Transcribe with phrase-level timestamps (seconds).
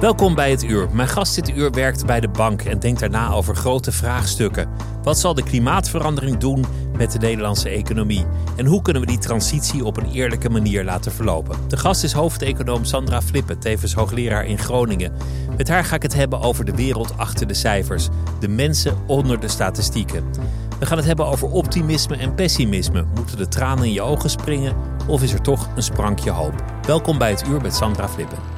[0.00, 0.88] Welkom bij het uur.
[0.92, 4.68] Mijn gast dit uur werkt bij de bank en denkt daarna over grote vraagstukken.
[5.02, 6.64] Wat zal de klimaatverandering doen
[6.96, 8.24] met de Nederlandse economie?
[8.56, 11.56] En hoe kunnen we die transitie op een eerlijke manier laten verlopen?
[11.68, 15.12] De gast is hoofdeconoom Sandra Flippen, tevens hoogleraar in Groningen.
[15.56, 18.08] Met haar ga ik het hebben over de wereld achter de cijfers,
[18.40, 20.24] de mensen onder de statistieken.
[20.78, 23.04] We gaan het hebben over optimisme en pessimisme.
[23.14, 24.76] Moeten de tranen in je ogen springen
[25.06, 26.64] of is er toch een sprankje hoop?
[26.86, 28.57] Welkom bij het uur met Sandra Flippen.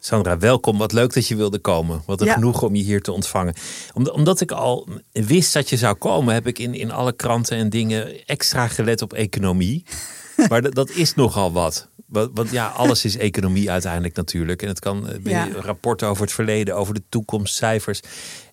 [0.00, 0.78] Sandra, welkom.
[0.78, 2.02] Wat leuk dat je wilde komen.
[2.06, 2.32] Wat een Ja.
[2.32, 3.54] genoegen om je hier te ontvangen.
[3.94, 7.56] Om- omdat ik al wist dat je zou komen, heb ik in, in alle kranten
[7.56, 9.84] en dingen extra gelet op economie.
[10.48, 11.88] maar dat, dat is nogal wat.
[12.06, 14.62] Want, want ja, alles is economie uiteindelijk natuurlijk.
[14.62, 15.48] En het kan eh, Ja.
[15.60, 18.00] rapporten over het verleden, over de toekomst, cijfers.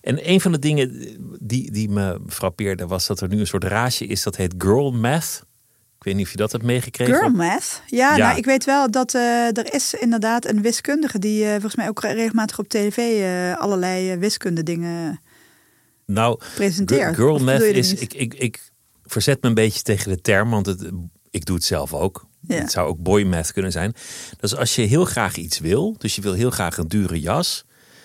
[0.00, 3.64] En een van de dingen die, die me frappeerde was dat er nu een soort
[3.64, 4.22] raasje is.
[4.22, 5.42] Dat heet girl math.
[6.06, 7.14] Weet niet of je dat hebt meegekregen.
[7.14, 7.82] Girl math?
[7.86, 8.26] Ja, Ja.
[8.26, 11.88] Nou, ik weet wel dat eh, er is inderdaad een wiskundige die eh, volgens mij
[11.88, 15.20] ook regelmatig op tv eh, allerlei wiskunde dingen
[16.06, 17.14] Nou, presenteert.
[17.14, 17.94] Girl math is.
[17.94, 18.70] Ik, ik, ik
[19.04, 20.90] verzet me een beetje tegen de term, want het,
[21.30, 22.26] ik doe het zelf ook.
[22.40, 22.54] Ja.
[22.54, 23.94] Het zou ook boy math kunnen zijn.
[24.40, 27.64] Dus als je heel graag iets wil, dus je wil heel graag een dure jas,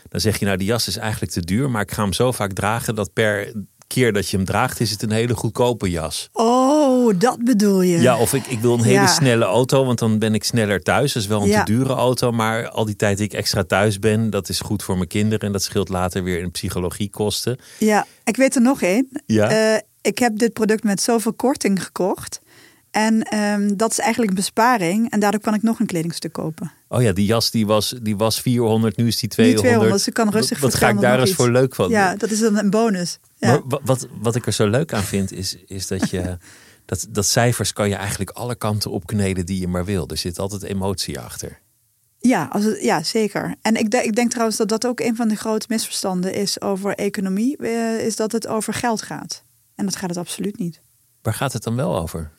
[0.10, 2.32] dan zeg je nou die jas is eigenlijk te duur, maar ik ga hem zo
[2.32, 3.54] vaak dragen dat per
[3.94, 6.30] keer dat je hem draagt is het een hele goedkope jas.
[6.34, 8.00] Oh, dat bedoel je.
[8.02, 9.08] Ja, of ik, ik wil een hele Ja.
[9.08, 11.14] snelle auto, want dan ben ik sneller thuis.
[11.14, 11.64] Dat is wel een Ja.
[11.64, 14.84] te dure auto, maar al die tijd die ik extra thuis ben, dat is goed
[14.84, 17.60] voor mijn kinderen en dat scheelt later weer in psychologiekosten.
[17.78, 19.10] Ja, ik weet er nog één.
[19.26, 19.50] Ja.
[19.50, 22.40] Eh, ik heb dit product met zoveel korting gekocht.
[22.92, 25.12] En ehm, dat is eigenlijk een besparing.
[25.12, 26.72] En daardoor kan ik nog een kledingstuk kopen.
[26.88, 29.64] Oh ja, die jas die was, die was 400, nu is die Nu 200.
[29.66, 31.38] 200, dus ik kan rustig wat, ga ik 200 daar eens iets.
[31.40, 31.90] voor leuk van?
[31.90, 33.20] Ja, dat is dan een bonus.
[33.38, 33.48] Ja.
[33.48, 36.38] Maar wa- wat, wat ik er zo leuk aan vind, is, is dat je...
[36.86, 40.08] Dat, dat cijfers kan je eigenlijk alle kanten opkneden die je maar wil.
[40.08, 41.60] Er zit altijd emotie achter.
[42.20, 43.56] Ja, als het, ja, zeker.
[43.62, 46.62] En ik, denk- ik denk trouwens dat dat ook een van de grote misverstanden is
[46.62, 47.58] over economie.
[47.58, 49.44] eh, is dat het over geld gaat.
[49.76, 50.82] En dat gaat het absoluut niet.
[51.22, 52.32] Waar gaat het dan wel over?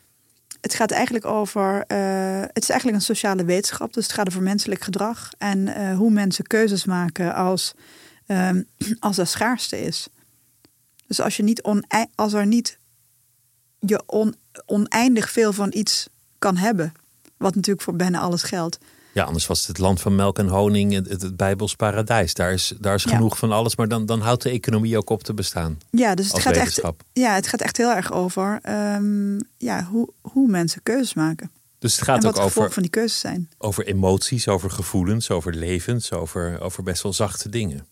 [0.62, 1.84] Het gaat eigenlijk over.
[1.86, 3.92] eh, het is eigenlijk een sociale wetenschap.
[3.92, 5.30] Dus het gaat over menselijk gedrag.
[5.38, 7.74] En eh, hoe mensen keuzes maken als,
[8.26, 8.62] ehm,
[9.00, 10.08] als er schaarste is.
[11.06, 11.62] Dus als, je niet
[12.14, 12.78] als er niet
[13.78, 14.34] je on-
[14.66, 16.08] oneindig veel van iets
[16.38, 16.92] kan hebben.
[17.36, 18.78] Wat natuurlijk voor bijna alles geldt.
[19.12, 22.34] Ja, anders was het het land van melk en honing, het, het, het Bijbels paradijs.
[22.34, 23.10] Daar is, daar is Ja.
[23.10, 25.78] genoeg van alles, maar dan, dan houdt de economie ook op te bestaan.
[25.90, 26.80] Ja, dus het gaat, echt,
[27.12, 31.50] ja, het gaat echt heel erg over ehm, ja, hoe, hoe mensen keuzes maken.
[31.78, 33.48] Dus het en gaat wat ook over, van die keuzes zijn.
[33.58, 37.86] over emoties, over gevoelens, over levens, over, over best wel zachte dingen.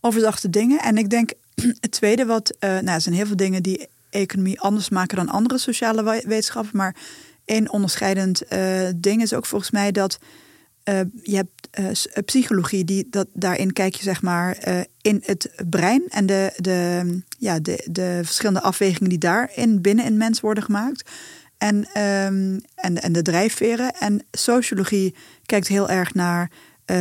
[0.00, 0.80] Over zachte dingen.
[0.82, 1.32] En ik denk
[1.80, 2.50] het tweede wat...
[2.58, 6.24] eh, nou, er zijn heel veel dingen die economie anders maken dan andere sociale we-
[6.26, 6.76] wetenschappen.
[6.76, 6.96] Maar
[7.44, 10.18] één onderscheidend eh, ding is ook volgens mij dat...
[10.84, 14.58] eh, je hebt eh, eh, psychologie, die, dat, daarin kijk je zeg maar
[15.00, 20.16] in het brein en de, de, ja, de, de verschillende afwegingen die daarin binnen een
[20.16, 21.10] mens worden gemaakt.
[21.58, 23.92] En, ehm, en, en de drijfveren.
[23.92, 25.14] En sociologie
[25.46, 26.50] kijkt heel erg naar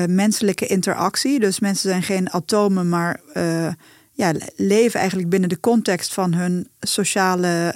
[0.08, 1.40] menselijke interactie.
[1.40, 3.20] Dus mensen zijn geen atomen, maar
[4.12, 7.76] ja, le- leven eigenlijk binnen de context van hun sociale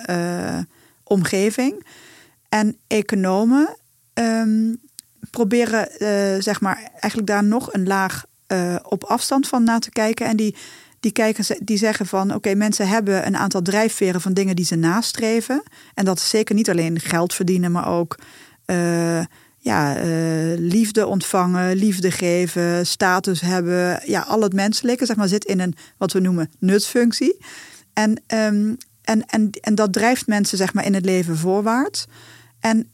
[1.04, 1.86] omgeving.
[2.50, 3.76] En economen
[4.14, 4.74] ehm,
[5.32, 9.90] proberen eh, zeg maar eigenlijk daar nog een laag eh, op afstand van na te
[9.90, 10.26] kijken.
[10.26, 10.56] En die,
[11.00, 14.76] die, kijken, die zeggen van oké, mensen hebben een aantal drijfveren van dingen die ze
[14.76, 15.64] nastreven.
[15.94, 18.18] En dat is zeker niet alleen geld verdienen, maar ook
[18.66, 19.22] eh,
[19.58, 19.96] ja,
[20.58, 24.02] liefde ontvangen, liefde geven, status hebben.
[24.06, 27.38] Ja, al het menselijke, zeg maar, zit in een wat we noemen nutsfunctie.
[27.94, 32.06] En, ehm, en, en, en dat drijft mensen zeg maar, in het leven voorwaarts.
[32.60, 32.90] En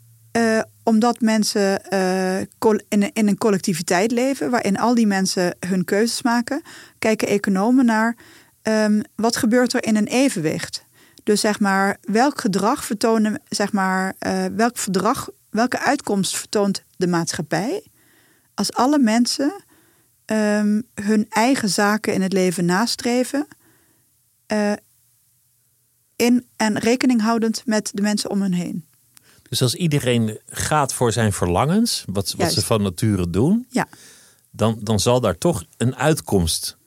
[0.83, 1.81] omdat mensen
[2.87, 6.61] in, in een collectiviteit leven, waarin al die mensen hun keuzes maken,
[6.99, 8.15] kijken economen naar
[8.63, 10.85] um, wat gebeurt er in een evenwicht.
[11.23, 17.07] Dus zeg maar, welk gedrag vertonen, zeg maar, uh, welk verdrag, welke uitkomst vertoont de
[17.07, 17.83] maatschappij
[18.53, 19.63] als alle mensen
[20.25, 23.47] um, hun eigen zaken in het leven nastreven
[24.47, 24.73] uh,
[26.15, 28.85] in, en rekening houdend met de mensen om hen heen.
[29.53, 33.87] Dus als iedereen gaat voor zijn verlangens, wat, wat ze van nature doen, ja.
[34.51, 36.77] dan, dan zal daar toch een uitkomst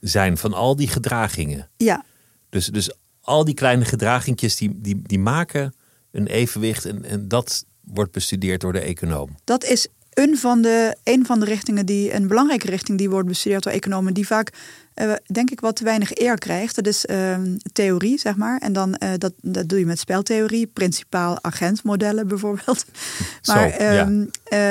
[0.00, 1.68] zijn van al die gedragingen.
[1.76, 2.04] Ja.
[2.48, 5.74] Dus, dus al die kleine gedragingjes die, die, die maken
[6.10, 9.36] een evenwicht en, en dat wordt bestudeerd door de econoom.
[9.44, 13.28] Dat is een van de, een van de richtingen die, een belangrijke richting die wordt
[13.28, 14.52] bestudeerd door economen, die vaak,
[14.94, 16.74] uh, denk ik, wat te weinig eer krijgt.
[16.74, 17.36] Dat is uh,
[17.72, 18.58] theorie, zeg maar.
[18.58, 22.84] En dan, uh, dat, dat doe je met speltheorie, principaal agentmodellen bijvoorbeeld.
[23.46, 24.06] maar, Zo, ja.
[24.06, 24.30] um,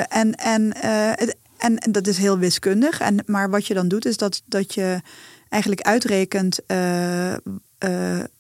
[0.10, 3.00] en, en, het, en, en, dat is heel wiskundig.
[3.00, 5.02] En, maar wat je dan doet, is dat, dat je
[5.50, 6.60] eigenlijk uitrekent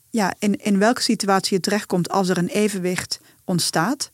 [0.09, 4.11] ja, in, in welke situatie je terechtkomt als er een evenwicht ontstaat.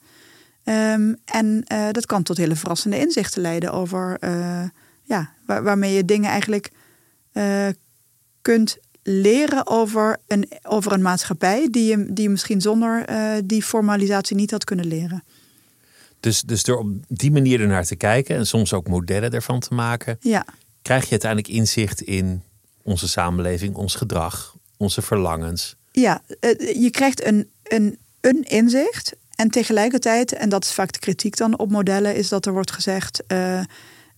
[0.64, 4.18] Um, en dat kan tot hele verrassende inzichten leiden over
[5.04, 6.72] ja, waar, waarmee je dingen eigenlijk
[7.38, 7.68] uh,
[8.42, 13.06] kunt leren over een, over een maatschappij die je, die je misschien zonder
[13.46, 15.24] die formalisatie niet had kunnen leren.
[16.20, 19.74] Dus, dus door op die manier ernaar te kijken en soms ook modellen ervan te
[19.74, 20.46] maken, ja.
[20.82, 22.44] krijg je uiteindelijk inzicht in
[22.82, 25.76] onze samenleving, ons gedrag, onze verlangens.
[25.92, 26.22] Ja,
[26.74, 29.16] je krijgt een, een, een inzicht.
[29.36, 32.72] En tegelijkertijd, en dat is vaak de kritiek dan op modellen, is dat er wordt
[32.72, 33.24] gezegd.
[33.28, 33.62] Uh,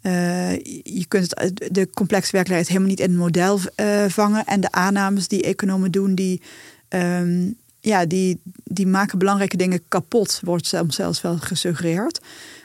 [0.02, 0.52] uh,
[0.84, 1.30] je kunt
[1.72, 4.46] de complexe werkelijkheid helemaal niet in een model uh, vangen.
[4.46, 6.42] En de aannames die economen doen, die,
[6.90, 12.20] um, ja, die, die maken belangrijke dingen kapot, wordt soms zelfs wel gesuggereerd.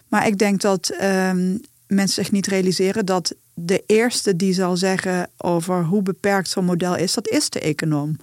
[0.09, 5.31] Maar ik denk dat um, mensen zich niet realiseren dat de eerste die zal zeggen
[5.37, 8.17] over hoe beperkt zo'n model is, dat is de econoom.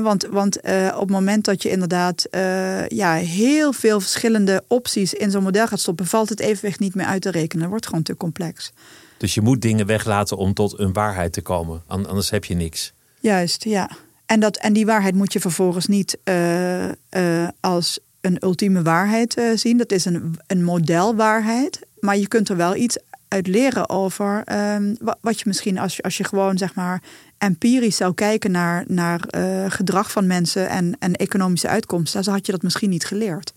[0.00, 5.14] Want want uh, op het moment dat je inderdaad uh, ja, heel veel verschillende opties
[5.14, 7.60] in zo'n model gaat stoppen, valt het evenwicht niet meer uit te rekenen.
[7.60, 8.72] Het wordt gewoon te complex.
[9.16, 11.82] Dus je moet dingen weglaten om tot een waarheid te komen.
[11.86, 12.92] Anders heb je niks.
[13.20, 13.90] Juist, ja.
[14.26, 19.76] En, dat, en die waarheid moet je vervolgens niet uh, als een ultieme waarheid zien.
[19.76, 21.80] Dat is een, een modelwaarheid.
[22.00, 22.98] Maar je kunt er wel iets
[23.28, 24.44] uit leren over
[24.74, 27.02] um, wat je misschien als je, als je gewoon zeg maar
[27.42, 32.46] empirisch zou kijken naar, naar uh, gedrag van mensen en, en economische uitkomsten, dan had
[32.46, 33.52] je dat misschien niet geleerd.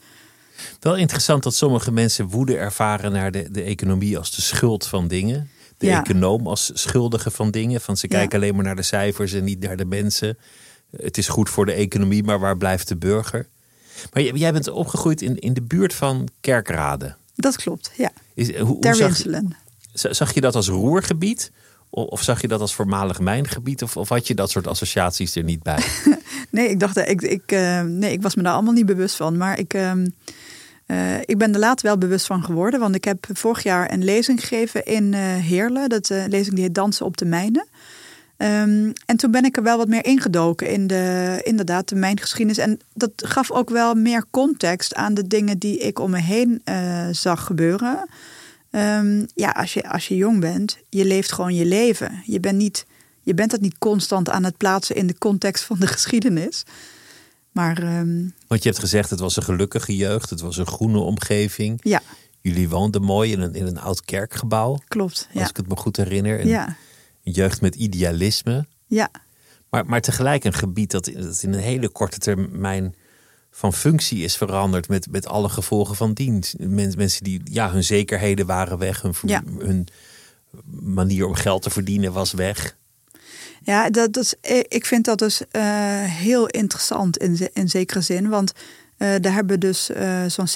[0.79, 5.07] Wel interessant dat sommige mensen woede ervaren naar de, de economie als de schuld van
[5.07, 5.49] dingen.
[5.77, 5.99] De Ja.
[5.99, 7.81] econoom als schuldige van dingen.
[7.81, 8.17] Van ze Ja.
[8.17, 10.37] kijken alleen maar naar de cijfers en niet naar de mensen.
[10.97, 13.47] Het is goed voor de economie, maar waar blijft de burger?
[14.13, 17.15] Maar jij bent opgegroeid in, in de buurt van Kerkrade.
[17.35, 18.11] Dat klopt, ja.
[18.33, 21.51] Is, hoe, hoe Ter zag je dat als roergebied?
[21.89, 23.83] Of zag je dat als voormalig mijngebied?
[23.83, 25.83] Of, of had je dat soort associaties er niet bij?
[26.49, 29.37] Nee, ik dacht, ik, ik, eh, nee, ik was me daar allemaal niet bewust van.
[29.37, 30.07] Maar ik, ehm,
[30.85, 32.79] eh, ik ben er later wel bewust van geworden.
[32.79, 35.89] Want ik heb vorig jaar een lezing gegeven in eh Heerlen.
[35.89, 37.67] Dat eh, lezing die heet Dansen op de Mijnen.
[38.37, 42.57] Ehm, en toen ben ik er wel wat meer ingedoken in de, inderdaad, de mijngeschiedenis.
[42.57, 46.61] En dat gaf ook wel meer context aan de dingen die ik om me heen
[46.63, 48.09] eh, zag gebeuren.
[48.75, 52.21] Ehm, ja, als je, als je jong bent, je leeft gewoon je leven.
[52.25, 52.85] Je bent, niet,
[53.21, 56.63] je bent dat niet constant aan het plaatsen in de context van de geschiedenis.
[57.51, 60.29] Maar ehm, Want je hebt gezegd, het was een gelukkige jeugd.
[60.29, 61.79] Het was een groene omgeving.
[61.83, 62.01] ja,
[62.41, 64.79] Jullie woonden mooi in een, in een oud kerkgebouw.
[64.87, 65.27] klopt.
[65.33, 66.39] Als Ja, ik het me goed herinner.
[66.39, 66.75] Een, ja,
[67.23, 68.65] een jeugd met idealisme.
[68.87, 69.09] ja,
[69.69, 72.95] Maar, maar tegelijk een gebied dat, dat in een hele korte termijn
[73.57, 74.87] van functie is veranderd.
[74.87, 76.43] Met, met alle gevolgen van dien.
[76.57, 79.01] Men- mensen die, ja, hun zekerheden waren weg.
[79.01, 79.43] Hun, Ja.
[79.57, 79.87] hun
[80.81, 82.75] manier om geld te verdienen was weg.
[83.63, 84.35] ja dat, dat is,
[84.67, 85.63] ik vind dat dus eh,
[86.03, 88.29] heel interessant in, in zekere zin.
[88.29, 88.51] Want
[88.97, 90.47] eh, daar hebben dus eh, zo'n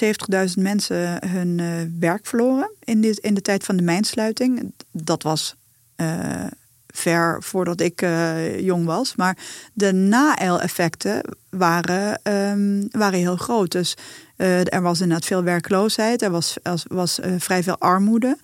[0.48, 1.66] 70.000 mensen hun eh,
[1.98, 4.72] werk verloren in, dit, in de tijd van de mijnsluiting.
[4.92, 5.54] Dat was
[5.96, 6.44] eh,
[6.92, 9.14] ver voordat ik eh, jong was.
[9.16, 9.36] Maar
[9.72, 11.20] de na-effecten
[11.50, 13.72] waren, ehm, waren heel groot.
[13.72, 13.96] Dus
[14.36, 16.22] eh, er was inderdaad veel werkloosheid.
[16.22, 16.56] Er was,
[16.88, 18.38] was eh, vrij veel armoede.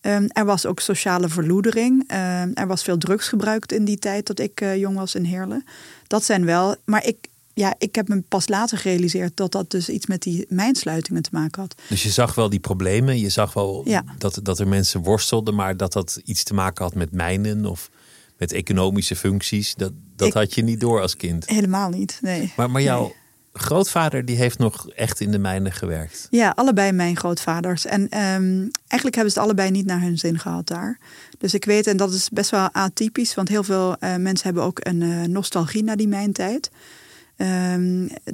[0.00, 2.04] Ehm, er was ook sociale verloedering.
[2.06, 5.64] Ehm, er was veel drugs gebruikt in die tijd dat ik jong was in Heerlen.
[6.06, 6.76] Dat zijn wel.
[6.84, 7.16] Maar ik,
[7.54, 11.30] ja, ik heb me pas later gerealiseerd dat dat dus iets met die mijnsluitingen te
[11.32, 11.74] maken had.
[11.88, 14.04] Dus je zag wel die problemen, je zag wel Ja.
[14.18, 17.90] dat, dat er mensen worstelden, maar dat dat iets te maken had met mijnen of
[18.38, 21.48] met economische functies, dat, dat Ik- had je niet door als kind.
[21.48, 22.52] Helemaal niet, nee.
[22.56, 23.14] Maar, maar jouw Nee.
[23.52, 26.26] grootvader die heeft nog echt in de mijnen gewerkt.
[26.30, 27.84] Ja, allebei mijn grootvaders.
[27.86, 30.98] En ehm, eigenlijk hebben ze het allebei niet naar hun zin gehad daar.
[31.38, 34.62] Dus ik weet, en dat is best wel atypisch, want heel veel eh, mensen hebben
[34.62, 36.70] ook een eh, nostalgie naar die mijntijd.
[36.70, 36.80] Ehm,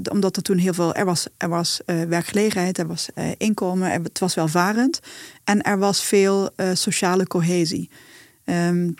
[0.02, 3.24] d- omdat er toen heel veel, er was, er was eh, werkgelegenheid, er was eh,
[3.36, 5.00] inkomen, het was welvarend.
[5.44, 7.90] En er was veel eh, sociale cohesie.
[8.44, 8.90] Ehm,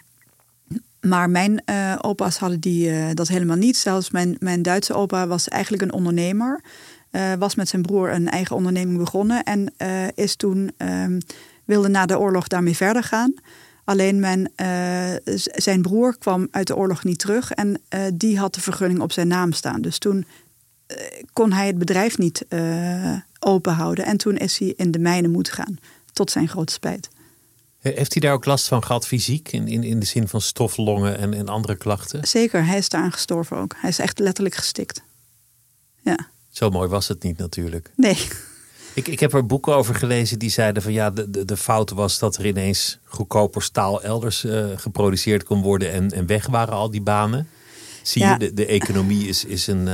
[1.01, 1.63] maar mijn
[2.01, 3.77] opa's hadden die, dat helemaal niet.
[3.77, 6.61] Zelfs mijn, mijn Duitse opa was eigenlijk een ondernemer.
[7.39, 9.43] Was met zijn broer een eigen onderneming begonnen.
[9.43, 9.73] En
[10.15, 11.21] is toen, ehm,
[11.65, 13.35] wilde na de oorlog daarmee verder gaan.
[13.89, 15.13] Alleen eh,
[15.55, 17.53] zijn broer kwam uit de oorlog niet terug.
[17.53, 19.81] En eh, die had de vergunning op zijn naam staan.
[19.81, 20.27] Dus toen
[20.87, 20.97] eh,
[21.33, 24.05] kon hij het bedrijf niet eh, open houden.
[24.05, 25.79] En toen is hij in de mijnen moeten gaan.
[26.13, 27.09] Tot zijn grote spijt.
[27.79, 31.19] Heeft hij daar ook last van gehad, fysiek, in, in, in de zin van stoflongen
[31.19, 32.27] en, en andere klachten?
[32.27, 33.75] Zeker, hij is daaraan gestorven ook.
[33.77, 35.03] Hij is echt letterlijk gestikt.
[36.01, 36.19] Ja,
[36.51, 37.91] Zo mooi was het niet natuurlijk.
[37.97, 38.29] nee.
[38.99, 41.91] Ik, ik heb er boeken over gelezen die zeiden van ja, de, de, de fout
[41.91, 46.75] was dat er ineens goedkoper staal elders eh, geproduceerd kon worden en, en weg waren
[46.75, 47.49] al die banen.
[48.03, 48.33] Zie Ja.
[48.33, 49.89] je, de, de economie is, is, een,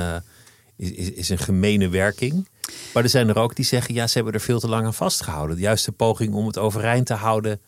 [0.76, 2.48] is, is, is een gemene werking.
[2.94, 4.94] Maar er zijn er ook die zeggen ja, ze hebben er veel te lang aan
[4.94, 5.56] vastgehouden.
[5.56, 7.60] De juiste poging om het overeind te houden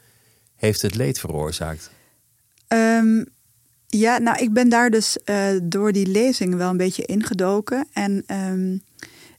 [0.56, 1.90] heeft het leed veroorzaakt.
[2.68, 3.24] Ehm,
[3.86, 7.88] ja, nou, ik ben daar dus eh, door die lezing wel een beetje ingedoken.
[7.92, 8.76] En ehm,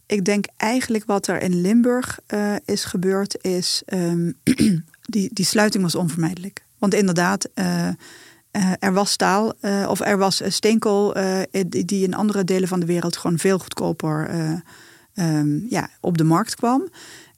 [0.07, 4.31] ik denk eigenlijk wat er in Limburg eh, is gebeurd, is ehm,
[5.13, 6.65] die, die sluiting was onvermijdelijk.
[6.77, 9.53] Want inderdaad, eh, eh, er was staal
[9.87, 11.15] of er was steenkool
[11.67, 14.51] die die in andere delen van de wereld gewoon veel goedkoper eh,
[15.13, 16.89] ehm, ja, op de markt kwam.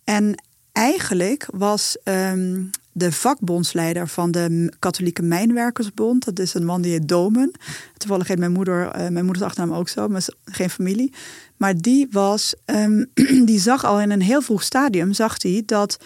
[0.03, 2.63] En eigenlijk was ehm,
[2.99, 7.51] de vakbondsleider van de Katholieke Mijnwerkersbond, dat is een man die heet Domen.
[7.97, 11.13] Toevallig heet mijn moeder, eh, mijn moeders achternaam ook zo, maar geen familie.
[11.57, 13.05] Maar die was, ehm,
[13.49, 15.97] die zag al in een heel vroeg stadium, zag hij dat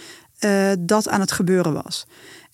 [0.44, 2.06] eh, dat aan het gebeuren was.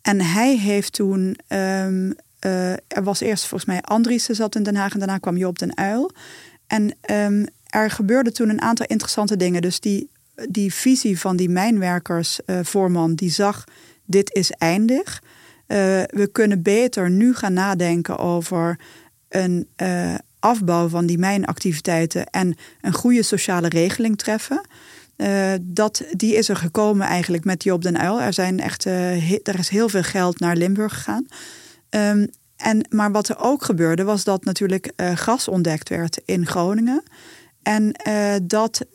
[0.02, 4.76] En hij heeft toen, ehm, eh, er was eerst volgens mij Andriessen zat in Den
[4.76, 6.12] Haag en daarna kwam Job den Uil.
[6.68, 9.62] En ehm, er gebeurde toen een aantal interessante dingen.
[9.62, 10.10] Dus die,
[10.50, 13.64] die visie van die mijnwerkersvoorman, die zag,
[14.10, 15.22] dit is eindig.
[15.66, 18.80] Eh, we kunnen beter nu gaan nadenken over
[19.30, 24.62] een eh, afbouw van die mijnactiviteiten en een goede sociale regeling treffen.
[25.16, 28.22] Eh, dat, die is er gekomen eigenlijk met Job den Uyl.
[28.22, 31.26] Er, zijn echt, er is heel veel geld naar Limburg gegaan.
[31.90, 32.26] Ehm,
[32.56, 37.04] en, maar wat er ook gebeurde, was dat natuurlijk gas ontdekt werd in Groningen.
[37.64, 37.92] En
[38.44, 38.86] dat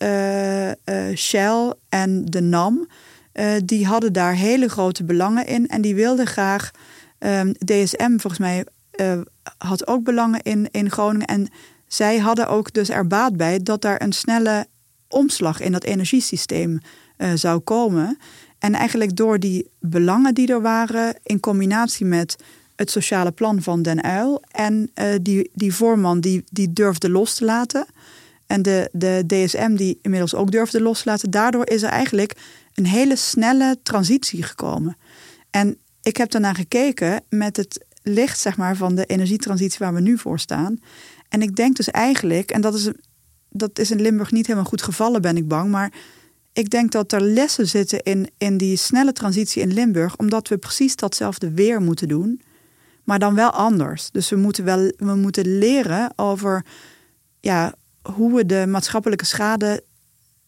[1.14, 2.86] Shell en de NAM,
[3.34, 5.68] eh, die hadden daar hele grote belangen in.
[5.68, 6.70] En die wilden graag,
[7.18, 9.20] ehm, DSM volgens mij eh,
[9.58, 11.26] had ook belangen in, in Groningen.
[11.26, 11.48] En
[11.86, 14.66] zij hadden ook dus er baat bij dat daar een snelle
[15.08, 16.80] omslag in dat energiesysteem
[17.16, 18.18] eh, zou komen.
[18.58, 22.36] En eigenlijk door die belangen die er waren, in combinatie met
[22.76, 24.90] het sociale plan van Den Uyl en
[25.22, 27.86] die, die voorman die, die durfde los te laten.
[28.46, 31.30] En de, de DSM die inmiddels ook durfde los te laten.
[31.30, 32.36] Daardoor is er eigenlijk
[32.74, 34.96] een hele snelle transitie gekomen.
[35.50, 40.00] En ik heb daarna gekeken met het licht zeg maar, van de energietransitie waar we
[40.00, 40.78] nu voor staan.
[41.28, 42.90] En ik denk dus eigenlijk, en dat is,
[43.48, 45.70] dat is in Limburg niet helemaal goed gevallen, ben ik bang.
[45.70, 45.92] Maar
[46.52, 50.58] ik denk dat er lessen zitten in, in die snelle transitie in Limburg, omdat we
[50.58, 52.40] precies datzelfde weer moeten doen,
[53.04, 54.10] maar dan wel anders.
[54.10, 56.64] Dus we moeten, wel, we moeten leren over
[57.40, 59.84] ja, hoe we de maatschappelijke schade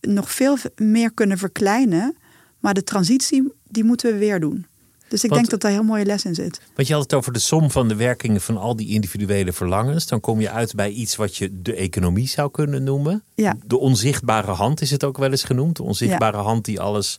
[0.06, 2.16] nog veel meer kunnen verkleinen.
[2.60, 4.66] Maar de transitie, die moeten we weer doen.
[5.08, 6.60] Dus ik Want- denk dat daar heel mooie les in zit.
[6.74, 10.06] Want je had het over de som van de werkingen van al die individuele verlangens.
[10.06, 13.22] Dan kom je uit bij iets wat je de economie zou kunnen noemen.
[13.34, 13.56] Ja.
[13.66, 15.76] De onzichtbare hand is het ook wel eens genoemd.
[15.76, 17.18] De onzichtbare hand die alles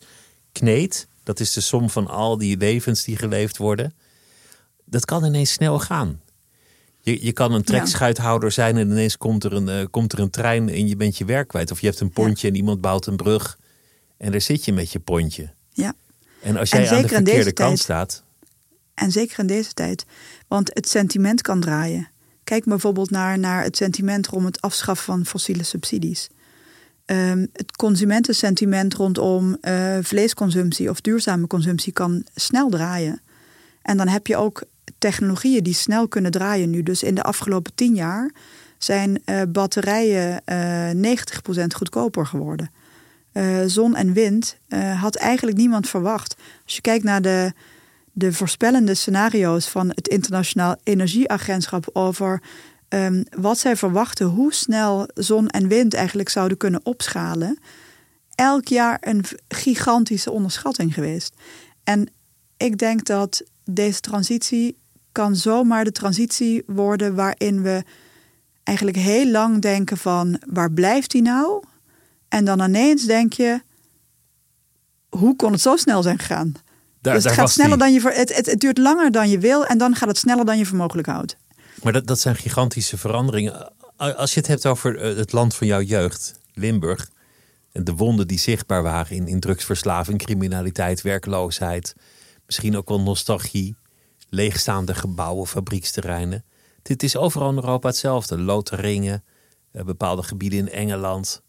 [0.51, 1.08] kneedt.
[1.24, 3.94] Dat is de som van al die levens die geleefd worden.
[4.86, 6.22] Dat kan ineens snel gaan.
[7.08, 10.30] Je, je kan een trekschuithouder zijn en ineens komt er, een, eh, komt er een
[10.30, 11.72] trein en je bent je werk kwijt.
[11.72, 13.58] Of je hebt een pontje en iemand bouwt een brug.
[14.18, 15.54] En daar zit je met je pontje.
[15.70, 15.94] Ja.
[16.42, 17.80] En als En jij aan de verkeerde kant tijd.
[17.80, 18.24] staat,
[18.94, 20.06] En zeker in deze tijd.
[20.48, 22.10] Want het sentiment kan draaien.
[22.44, 26.30] Kijk bijvoorbeeld naar, naar het sentiment rond het afschaffen van fossiele subsidies.
[27.06, 33.22] Ehm, het consumentensentiment rondom eh, vleesconsumptie of duurzame consumptie kan snel draaien.
[33.82, 34.64] En dan heb je ook
[34.98, 36.84] technologieën die snel kunnen draaien nu.
[36.84, 38.32] Dus in de afgelopen tien jaar
[38.77, 40.41] zijn uh, batterijen
[40.96, 41.15] uh,
[41.62, 42.72] 90% goedkoper geworden.
[43.34, 44.58] Uh, zon en wind
[45.00, 46.36] had eigenlijk niemand verwacht.
[46.65, 47.53] Als je kijkt naar de,
[48.12, 52.41] de voorspellende scenario's van het Internationaal Energieagentschap over
[52.89, 57.60] um, wat zij verwachten, hoe snel zon en wind eigenlijk zouden kunnen opschalen,
[58.36, 61.34] elk jaar een gigantische onderschatting geweest.
[61.84, 62.10] En
[62.58, 64.77] ik denk dat deze transitie
[65.12, 67.83] kan zomaar de transitie worden waarin we
[68.63, 71.63] eigenlijk heel lang denken van waar blijft die nou?
[72.27, 73.62] En dan ineens denk je,
[75.09, 76.53] hoe kon het zo snel zijn gegaan?
[77.01, 79.65] Daar, dus het gaat sneller dan je het, het, het duurt langer dan je wil
[79.65, 81.38] en dan gaat het sneller dan je voor mogelijk houdt.
[81.83, 83.71] Maar dat, dat zijn gigantische veranderingen.
[83.95, 87.09] Als je het hebt over eh, het land van jouw jeugd, Limburg,
[87.71, 91.95] en de wonden die zichtbaar waren in, in drugsverslaving, criminaliteit, werkloosheid,
[92.48, 93.75] misschien ook wel nostalgie,
[94.30, 96.46] leegstaande gebouwen, fabrieksterreinen.
[96.82, 98.38] Dit is overal in Europa hetzelfde.
[98.38, 99.24] Loteringen,
[99.72, 101.42] eh, bepaalde gebieden in Engeland.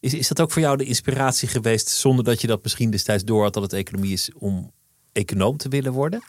[0.00, 3.24] Is, is dat ook voor jou de inspiratie geweest, zonder dat je dat misschien destijds
[3.24, 4.72] door had dat het economie is, om
[5.12, 6.22] econoom te willen worden?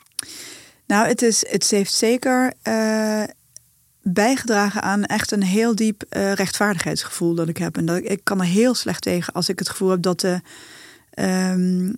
[0.87, 3.23] Nou, het, is, het heeft zeker uh,
[4.01, 7.77] bijgedragen aan echt een heel diep uh, rechtvaardigheidsgevoel dat ik heb.
[7.77, 10.41] En dat, ik kan er heel slecht tegen als ik het gevoel heb dat de,
[11.15, 11.97] um,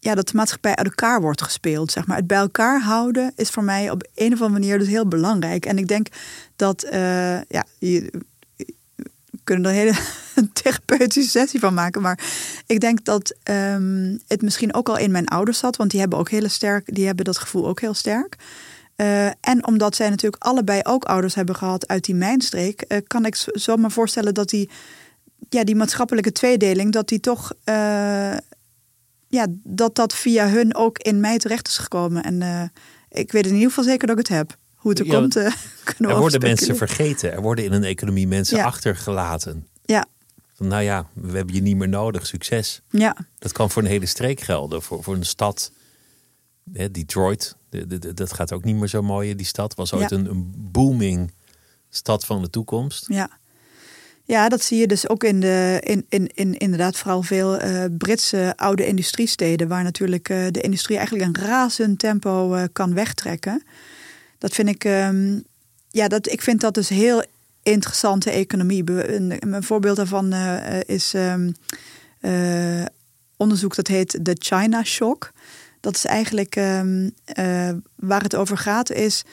[0.00, 1.92] ja, dat de maatschappij uit elkaar wordt gespeeld.
[1.92, 2.16] Zeg maar.
[2.16, 5.66] Het bij elkaar houden is voor mij op een of andere manier dus heel belangrijk.
[5.66, 6.06] En ik denk
[6.56, 8.10] dat, uh, ja, je,
[9.44, 12.02] kunnen er een hele therapeutische sessie van maken.
[12.02, 12.18] Maar
[12.66, 15.76] ik denk dat um, het misschien ook al in mijn ouders zat.
[15.76, 18.36] Want die hebben ook hele sterk, die hebben dat gevoel ook heel sterk.
[18.96, 23.26] Uh, en omdat zij natuurlijk allebei ook ouders hebben gehad uit die mijnstreek, uh, kan
[23.26, 24.70] ik zomaar voorstellen dat die,
[25.48, 27.52] ja, die maatschappelijke tweedeling, dat die toch,
[29.30, 32.22] ja, dat dat via hun ook in mij terecht is gekomen.
[32.22, 32.72] En
[33.08, 35.36] ik weet in ieder geval zeker dat ik het heb hoe het er komt.
[35.98, 37.32] Uh, er worden mensen vergeten.
[37.32, 39.66] Er worden in een economie mensen achtergelaten.
[39.84, 40.06] Ja.
[40.54, 42.26] Van, nou ja, we hebben je niet meer nodig.
[42.26, 42.82] Succes.
[42.90, 43.16] Ja.
[43.38, 44.82] Dat kan voor een hele streek gelden.
[44.82, 45.72] Voor, voor een stad.
[46.64, 47.56] Detroit.
[47.68, 49.34] De, de, dat gaat ook niet meer zo mooi.
[49.34, 51.32] Die stad was ooit een, een booming
[51.88, 53.04] stad van de toekomst.
[53.08, 53.30] Ja.
[54.24, 57.84] Ja, dat zie je dus ook in, de, in, in, in inderdaad vooral veel uh,
[57.98, 63.62] Britse oude industriesteden, waar natuurlijk uh, de industrie eigenlijk een razend tempo uh, kan wegtrekken.
[64.38, 65.44] Dat vind ik, um,
[65.90, 67.24] ja, dat, ik vind dat dus heel
[67.62, 68.90] interessante economie.
[68.90, 70.34] Een, een voorbeeld daarvan
[70.86, 71.14] is
[72.20, 72.84] uh,
[73.36, 75.32] onderzoek dat heet de China Shock.
[75.80, 76.82] Dat is eigenlijk uh,
[77.96, 79.24] waar het over gaat, is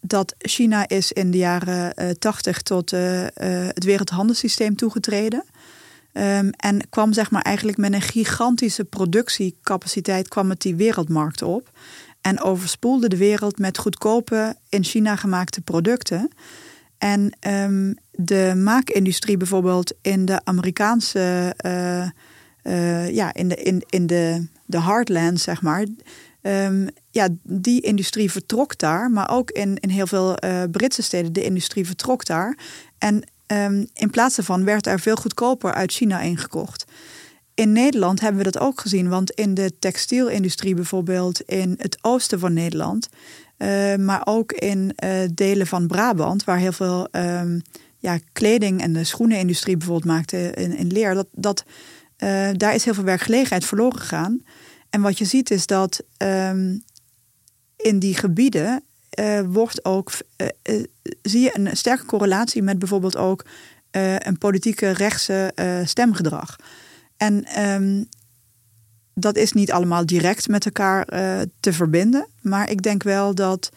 [0.00, 5.44] dat China is in de jaren 80 tot het wereldhandelssysteem toegetreden.
[6.12, 11.70] Um, en kwam zeg maar eigenlijk met een gigantische productiecapaciteit kwam het die wereldmarkt op
[12.20, 16.30] en overspoelde de wereld met goedkope in China gemaakte producten.
[16.98, 22.06] En um, de maakindustrie bijvoorbeeld in de Amerikaanse, uh,
[22.62, 25.86] uh, ja, in de, in, in de, de heartland, zeg maar.
[27.18, 31.44] Ja, die industrie vertrok daar, maar ook in, in heel veel uh, Britse steden, de
[31.44, 32.58] industrie vertrok daar.
[32.98, 33.14] En
[33.46, 36.84] um, in plaats daarvan werd er veel goedkoper uit China ingekocht
[37.58, 39.08] in Nederland hebben we dat ook gezien.
[39.08, 43.08] Want in de textielindustrie bijvoorbeeld in het oosten van Nederland...
[43.58, 47.62] Uh, maar ook in uh, delen van Brabant, waar heel veel um,
[47.96, 51.64] ja, kleding en de schoenenindustrie bijvoorbeeld maakte in, in leer, dat, dat,
[52.56, 54.42] daar is heel veel werkgelegenheid verloren gegaan.
[54.90, 56.82] En wat je ziet is dat um,
[57.82, 58.82] in die gebieden
[59.46, 60.12] wordt ook,
[61.22, 63.44] zie je een sterke correlatie met bijvoorbeeld ook
[64.18, 65.52] een politieke rechtse
[65.84, 66.56] stemgedrag.
[67.16, 68.08] En um,
[69.14, 71.04] dat is niet allemaal direct met elkaar
[71.60, 72.26] te verbinden.
[72.40, 73.70] Maar ik denk wel dat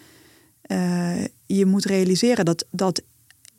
[1.45, 3.01] je moet realiseren dat, dat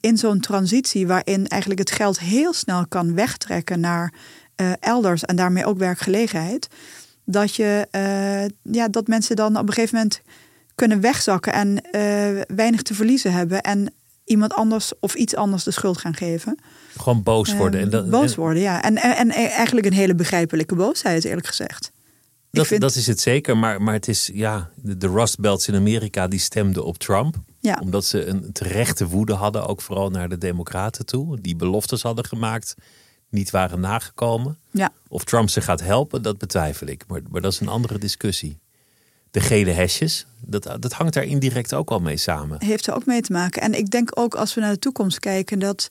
[0.00, 4.12] in zo'n transitie, waarin eigenlijk het geld heel snel kan wegtrekken naar
[4.80, 6.68] elders en daarmee ook werkgelegenheid,
[7.24, 7.86] dat, je,
[8.62, 10.20] ja, dat mensen dan op een gegeven moment
[10.74, 11.82] kunnen wegzakken en
[12.54, 13.60] weinig te verliezen hebben.
[13.60, 13.92] En
[14.24, 16.58] iemand anders of iets anders de schuld gaan geven.
[16.96, 17.80] Gewoon boos worden.
[17.80, 18.82] En dat, boos worden, ja.
[18.82, 21.92] En, en, en, eigenlijk een hele begrijpelijke boosheid, eerlijk gezegd.
[22.50, 22.80] Dat, vind...
[22.80, 26.28] dat is het zeker, maar, maar het is, ja, de, de Rust Belts in Amerika
[26.28, 27.36] die stemden op Trump.
[27.60, 27.78] Ja.
[27.82, 31.40] Omdat ze een terechte woede hadden, ook vooral naar de Democraten toe.
[31.40, 32.74] Die beloftes hadden gemaakt,
[33.32, 34.58] niet waren nagekomen.
[34.70, 34.92] Ja.
[35.08, 37.04] Of Trump ze gaat helpen, dat betwijfel ik.
[37.08, 38.58] Maar, maar dat is een andere discussie
[39.32, 40.26] de gele hesjes.
[40.40, 42.64] Dat, dat hangt daar indirect ook al mee samen.
[42.64, 43.62] Heeft er ook mee te maken.
[43.62, 45.90] En ik denk ook als we naar de toekomst kijken dat.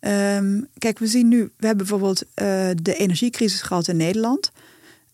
[0.00, 4.50] Um, kijk, we zien nu, we hebben bijvoorbeeld uh, de energiecrisis gehad in Nederland.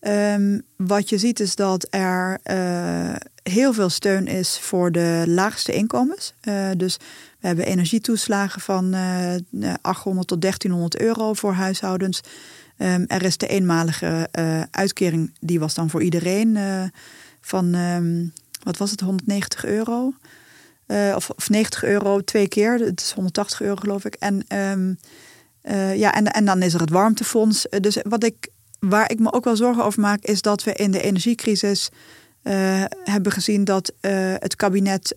[0.00, 5.72] Um, wat je ziet is dat er uh, heel veel steun is voor de laagste
[5.72, 6.33] inkomens.
[6.48, 6.96] Uh, dus
[7.40, 12.20] we hebben energietoeslagen van uh, 800 tot 1300 euro voor huishoudens.
[12.79, 16.59] Um, er is de eenmalige uh, uitkering, die was dan voor iedereen
[17.40, 20.14] van, um, wat was het, 190 euro.
[21.14, 24.14] Of, of 90 euro twee keer, het is 180 euro geloof ik.
[24.14, 24.99] En, um,
[25.94, 27.66] ja, en, en dan is er het warmtefonds.
[27.81, 30.90] Dus wat ik, waar ik me ook wel zorgen over maak, is dat we in
[30.90, 31.90] de energiecrisis
[33.05, 33.93] hebben gezien dat
[34.39, 35.17] het kabinet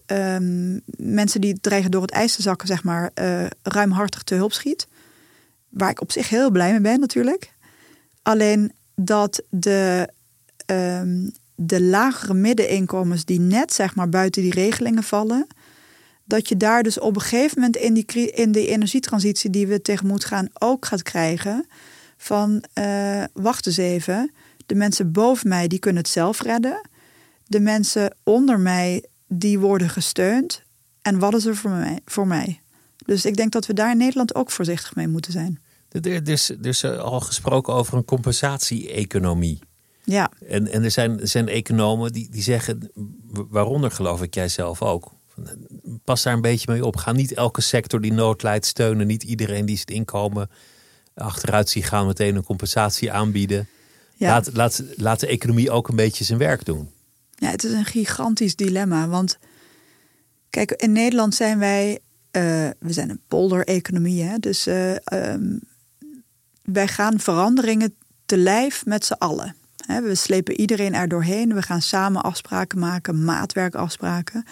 [0.98, 3.12] mensen die dreigen door het ijs te zakken, zeg maar,
[3.63, 4.88] ruimhartig te hulp schiet.
[5.70, 7.54] Waar ik op zich heel blij mee ben natuurlijk.
[8.22, 10.10] Alleen dat de,
[10.65, 15.48] um, de lagere middeninkomens die net zeg maar buiten die regelingen vallen.
[16.24, 19.82] Dat je daar dus op een gegeven moment in die, in die energietransitie die we
[19.82, 21.65] tegemoet gaan ook gaat krijgen.
[22.18, 24.32] Van uh, wacht eens even.
[24.65, 26.82] De mensen boven mij die kunnen het zelf redden.
[27.49, 30.63] De mensen onder mij die worden gesteund.
[31.01, 31.99] En wat is er voor mij?
[32.05, 32.62] Voor mij?
[33.05, 35.59] Dus ik denk dat we daar in Nederland ook voorzichtig mee moeten zijn.
[35.89, 39.59] Er, is, er is al gesproken over een compensatie-economie.
[40.03, 40.31] Ja.
[40.47, 42.91] En, en er, zijn, er zijn economen die, die zeggen,
[43.31, 45.12] waaronder geloof ik jij zelf ook.
[46.03, 46.95] Pas daar een beetje mee op.
[46.95, 49.07] Ga niet elke sector die nood leidt steunen.
[49.07, 50.49] Niet iedereen die zijn inkomen
[51.13, 53.67] achteruit ziet gaan meteen een compensatie aanbieden.
[54.15, 54.29] Ja.
[54.29, 56.89] Laat, laat, laat de economie ook een beetje zijn werk doen.
[57.39, 59.08] Ja, het is een gigantisch dilemma.
[59.08, 59.38] Want
[60.49, 61.99] kijk, in Nederland zijn wij
[62.32, 64.39] uh, we zijn een polder-economie.
[64.39, 65.60] Dus uh, um,
[66.63, 69.56] wij gaan veranderingen te lijf met z'n allen.
[69.88, 71.54] We slepen iedereen er doorheen.
[71.54, 74.45] We gaan samen afspraken maken, maatwerkafspraken.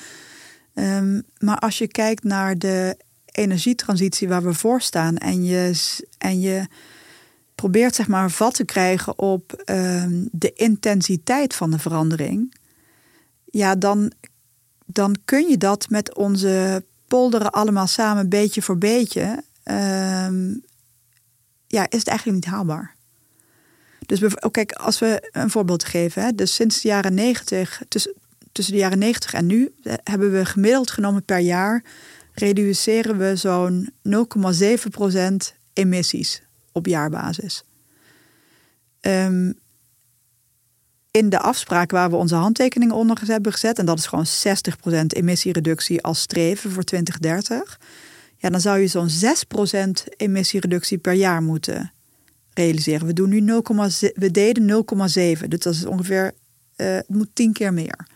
[0.73, 2.97] Um, maar als je kijkt naar de
[3.31, 5.71] energietransitie waar we voor staan en je,
[6.17, 6.67] en je
[7.55, 12.55] probeert zeg maar vat te krijgen op um, de intensiteit van de verandering,
[13.57, 14.11] ja, dan,
[14.85, 19.43] dan kun je dat met onze polderen allemaal samen beetje voor beetje.
[19.63, 20.63] Um,
[21.67, 22.95] ja, is het eigenlijk niet haalbaar.
[24.05, 28.13] Dus oh, kijk, als we een voorbeeld geven, hè, dus sinds de jaren 90, tussen,
[28.51, 31.83] tussen de jaren 90 en nu, eh, hebben we gemiddeld genomen per jaar
[32.33, 36.41] reduceren we zo'n 0,7% emissies
[36.71, 37.63] op jaarbasis.
[39.01, 39.59] Um,
[41.17, 45.05] in de afspraak waar we onze handtekeningen onder hebben gezet, en dat is gewoon 60%
[45.07, 47.79] emissiereductie als streven voor 2030,
[48.37, 51.91] ja, dan zou je zo'n 6% emissiereductie per jaar moeten
[52.53, 53.07] realiseren.
[53.07, 53.61] We, doen nu 0,
[54.13, 54.85] we deden
[55.41, 56.33] 0,7, dus dat is ongeveer,
[56.75, 58.07] uh, het moet tien keer meer.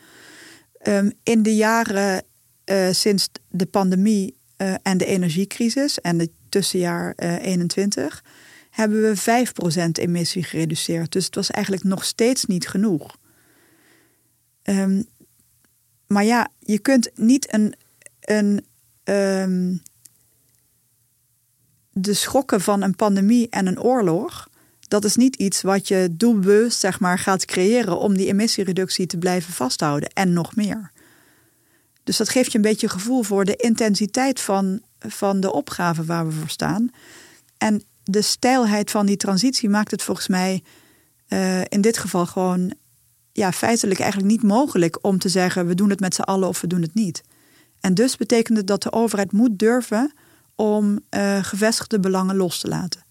[0.87, 2.23] Um, in de jaren
[2.65, 8.23] uh, sinds de pandemie uh, en de energiecrisis en het tussenjaar 21
[8.71, 9.45] hebben we
[9.87, 11.11] 5% emissie gereduceerd.
[11.11, 13.17] Dus het was eigenlijk nog steeds niet genoeg.
[14.63, 15.05] Um,
[16.07, 17.75] maar ja, je kunt niet een,
[18.19, 18.65] een
[19.03, 19.81] um,
[21.91, 26.79] de schokken van een pandemie en een oorlog, dat is niet iets wat je doelbewust
[26.79, 30.91] zeg maar, gaat creëren om die emissiereductie te blijven vasthouden en nog meer.
[32.03, 36.27] Dus dat geeft je een beetje gevoel voor de intensiteit van, van de opgave waar
[36.27, 36.89] we voor staan.
[37.57, 40.63] En de stijlheid van die transitie maakt het volgens mij
[41.27, 42.73] uh, in dit geval gewoon
[43.31, 46.61] ja, feitelijk eigenlijk niet mogelijk om te zeggen we doen het met z'n allen of
[46.61, 47.23] we doen het niet.
[47.79, 50.13] En dus betekent het dat de overheid moet durven
[50.55, 53.03] om uh, gevestigde belangen los te laten.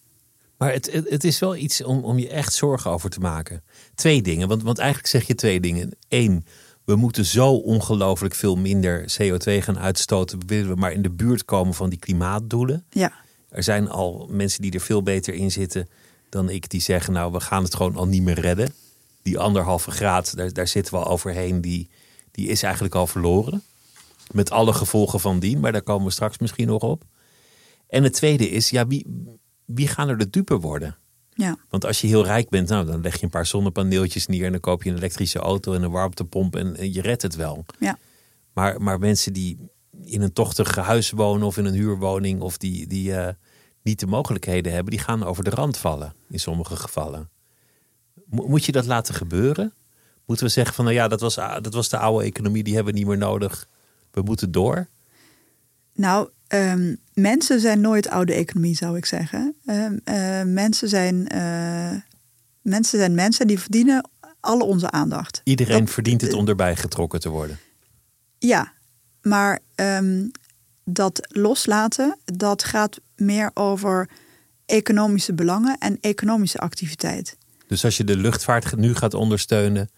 [0.57, 3.63] Maar het, het, is wel iets om, om je echt zorgen over te maken.
[3.95, 5.97] Twee dingen, want, want eigenlijk zeg je twee dingen.
[6.09, 6.45] Eén,
[6.85, 10.47] we moeten zo ongelooflijk veel minder CO2 gaan uitstoten.
[10.47, 12.85] Willen we maar in de buurt komen van die klimaatdoelen.
[12.91, 13.13] Ja.
[13.51, 15.89] Er zijn al mensen die er veel beter in zitten
[16.29, 18.75] dan ik, die zeggen: Nou, we gaan het gewoon al niet meer redden.
[19.23, 21.89] Die anderhalve graad, daar, daar zitten we al overheen, die,
[22.31, 23.63] die is eigenlijk al verloren.
[24.31, 27.05] Met alle gevolgen van dien, maar daar komen we straks misschien nog op.
[27.89, 29.07] En het tweede is, ja, wie,
[29.65, 30.97] wie gaan er de dupe worden?
[31.35, 31.59] Ja.
[31.69, 34.51] Want als je heel rijk bent, nou, dan leg je een paar zonnepaneeltjes neer en
[34.51, 37.65] dan koop je een elektrische auto en een warmtepomp en, en je redt het wel.
[37.79, 37.99] Ja.
[38.53, 39.71] Maar, maar mensen die
[40.05, 43.29] in een tochtig huis wonen of in een huurwoning of die, die uh,
[43.83, 47.29] niet de mogelijkheden hebben, die gaan over de rand vallen in sommige gevallen.
[48.27, 49.73] moet je dat laten gebeuren?
[50.27, 52.93] Moeten we zeggen van nou ja, dat was, dat was de oude economie, die hebben
[52.93, 53.69] we niet meer nodig.
[54.11, 54.89] We moeten door?
[55.95, 59.55] Nou, um, mensen zijn nooit oude economie, zou ik zeggen.
[59.67, 62.01] Um, uh, mensen, zijn, uh,
[62.63, 64.09] mensen zijn mensen die verdienen
[64.41, 65.41] alle onze aandacht.
[65.45, 67.59] Iedereen dat, verdient het om erbij getrokken te worden.
[68.39, 68.73] Ja,
[69.23, 70.31] maar um,
[70.85, 74.09] dat loslaten, dat gaat meer over
[74.67, 77.37] economische belangen en economische activiteit.
[77.67, 79.91] Dus als je de luchtvaart nu gaat ondersteunen,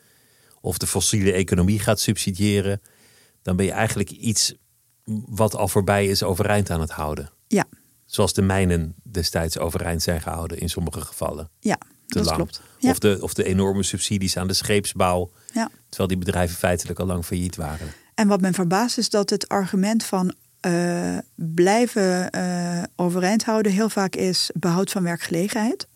[0.61, 2.81] of de fossiele economie gaat subsidiëren,
[3.43, 4.55] dan ben je eigenlijk iets
[5.27, 7.31] wat al voorbij is overeind aan het houden.
[7.47, 7.65] Ja.
[8.05, 11.51] Zoals de mijnen destijds overeind zijn gehouden in sommige gevallen.
[11.61, 12.37] Ja, Te dat lang.
[12.37, 12.61] klopt.
[12.79, 12.91] Ja.
[12.91, 15.31] Of, de, of de enorme subsidies aan de scheepsbouw.
[15.53, 15.71] Ja.
[15.89, 17.93] Terwijl die bedrijven feitelijk al lang failliet waren.
[18.23, 23.89] En wat men verbaast is dat het argument van eh, blijven eh, overeind houden heel
[23.89, 25.87] vaak is behoud van werkgelegenheid.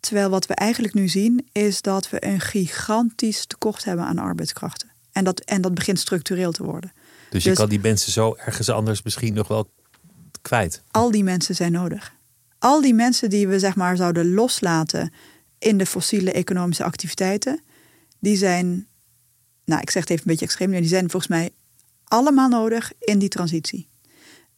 [0.00, 4.90] Terwijl wat we eigenlijk nu zien is dat we een gigantisch tekort hebben aan arbeidskrachten.
[5.12, 6.92] En dat, en dat begint structureel te worden.
[7.30, 9.70] Dus je Dus- kan die mensen zo ergens anders misschien nog wel
[10.42, 10.82] kwijt.
[10.90, 12.12] Al die mensen zijn nodig.
[12.58, 15.12] Al die mensen die we zeg maar zouden loslaten
[15.58, 17.62] in de fossiele economische activiteiten,
[18.18, 18.86] die zijn,
[19.64, 21.50] nou ik zeg het even een beetje extreem, maar die zijn volgens mij
[22.04, 23.88] allemaal nodig in die transitie.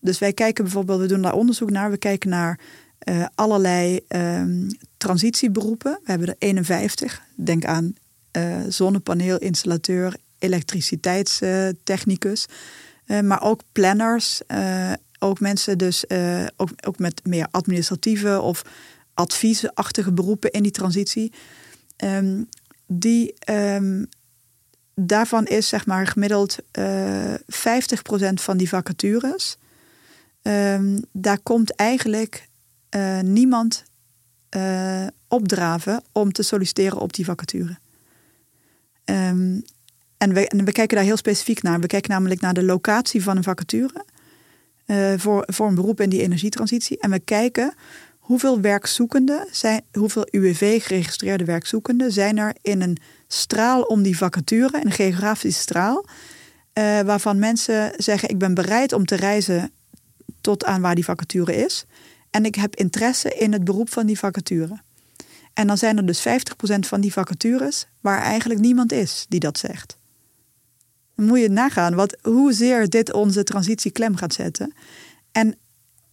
[0.01, 2.61] Dus wij kijken bijvoorbeeld, we doen daar onderzoek naar, we kijken naar
[2.99, 6.01] eh, allerlei ehm, transitieberoepen.
[6.05, 7.23] We hebben er 51.
[7.35, 7.95] Denk aan
[8.31, 12.47] eh zonnepaneelinstallateur, elektriciteitstechnicus,
[13.07, 14.41] eh, maar ook planners,
[15.19, 16.05] ook mensen dus
[16.57, 18.63] ook, ook met meer administratieve of
[19.15, 21.33] adviesachtige beroepen in die transitie.
[21.97, 22.43] Ehm,
[22.87, 24.05] die ehm,
[24.95, 27.39] daarvan is zeg maar gemiddeld eh 50%
[28.35, 29.57] van die vacatures.
[30.43, 32.49] ehm, daar komt eigenlijk
[32.89, 33.85] eh, niemand
[34.49, 37.79] eh, opdraven om te solliciteren op die vacature.
[39.05, 39.61] Ehm,
[40.17, 41.81] en, we, en we kijken daar heel specifiek naar.
[41.81, 44.05] We kijken namelijk naar de locatie van een vacature
[45.17, 46.99] voor, voor een beroep in die energietransitie.
[46.99, 47.75] En we kijken
[48.25, 52.99] hoeveel werkzoekenden zijn, hoeveel UWV-geregistreerde werkzoekenden zijn er in een
[53.35, 56.07] straal om die vacature, een geografische straal,
[56.73, 59.71] eh, waarvan mensen zeggen: Ik ben bereid om te reizen
[60.41, 61.85] tot aan waar die vacature is.
[62.31, 64.81] En ik heb interesse in het beroep van die vacature.
[65.53, 69.59] En dan zijn er dus 50% van die vacatures waar eigenlijk niemand is die dat
[69.59, 69.97] zegt.
[71.15, 74.75] Dan moet je nagaan wat, hoezeer dit onze transitie klem gaat zetten.
[75.33, 75.57] En,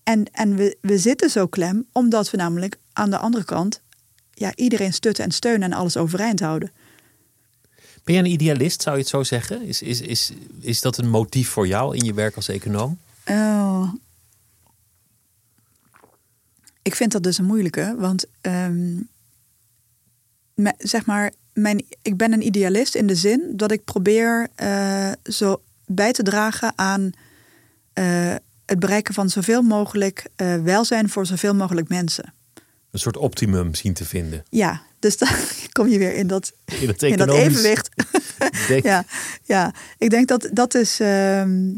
[0.04, 3.82] en, en we, we zitten zo klem omdat we namelijk aan de andere kant
[4.34, 6.72] ja, iedereen stutten en steunen en alles overeind houden.
[8.04, 9.62] Ben jij een idealist, zou je het zo zeggen?
[9.62, 13.00] Is, is, is, is dat een motief voor jou in je werk als econoom?
[13.26, 13.94] Oh.
[16.82, 18.96] Ik vind dat dus een moeilijke, want ehm,
[20.54, 25.12] me- zeg maar, mijn, ik ben een idealist in de zin dat ik probeer eh,
[25.24, 27.12] zo bij te dragen aan
[27.94, 28.36] eh,
[28.66, 32.34] het bereiken van zoveel mogelijk eh, welzijn voor zoveel mogelijk mensen.
[32.92, 34.44] Een soort optimum zien te vinden.
[34.50, 35.28] Ja, dus dan
[35.72, 37.90] kom je weer in dat, In dat, in dat economisch evenwicht.
[38.68, 39.06] denk- Ja,
[39.44, 41.00] ja, ik denk dat dat is.
[41.00, 41.70] ehm,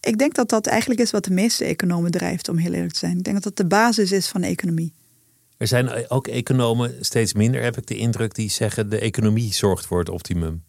[0.00, 2.98] ik denk dat dat eigenlijk is wat de meeste economen drijft, om heel eerlijk te
[2.98, 3.18] zijn.
[3.18, 4.92] Ik denk dat dat de basis is van de economie.
[5.56, 9.86] Er zijn ook economen, steeds minder heb ik de indruk, die zeggen de economie zorgt
[9.86, 10.64] voor het optimum.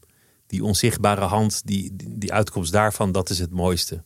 [0.47, 4.03] Die onzichtbare hand, die, die uitkomst daarvan, dat is het mooiste.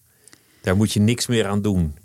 [0.61, 1.95] Daar moet je niks meer aan doen.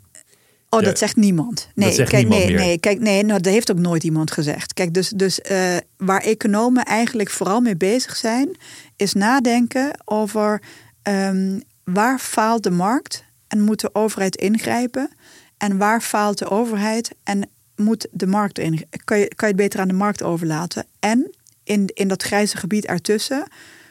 [0.69, 1.69] Oh, dat zegt niemand.
[1.75, 2.67] Nee, zegt kijk, niemand nee, meer.
[2.67, 4.75] nee, kijk, nee, nou, dat heeft ook nooit iemand gezegd.
[4.75, 8.57] Kijk, dus, dus eh, waar economen eigenlijk vooral mee bezig zijn,
[8.97, 10.63] is nadenken over
[11.03, 15.11] ehm, waar faalt de markt en moet de overheid ingrijpen,
[15.57, 19.63] en waar faalt de overheid en moet de markt in, kan je, kan je het
[19.63, 20.87] beter aan de markt overlaten.
[20.99, 21.31] En
[21.65, 23.47] in, in dat grijze gebied ertussen,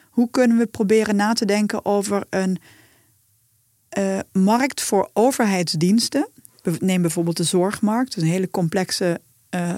[0.10, 2.58] hoe kunnen we proberen na te denken over een
[3.90, 6.28] eh, markt voor overheidsdiensten.
[6.80, 8.18] Neem bijvoorbeeld de zorgmarkt.
[8.18, 9.22] Is een hele complexe.
[9.50, 9.74] eh,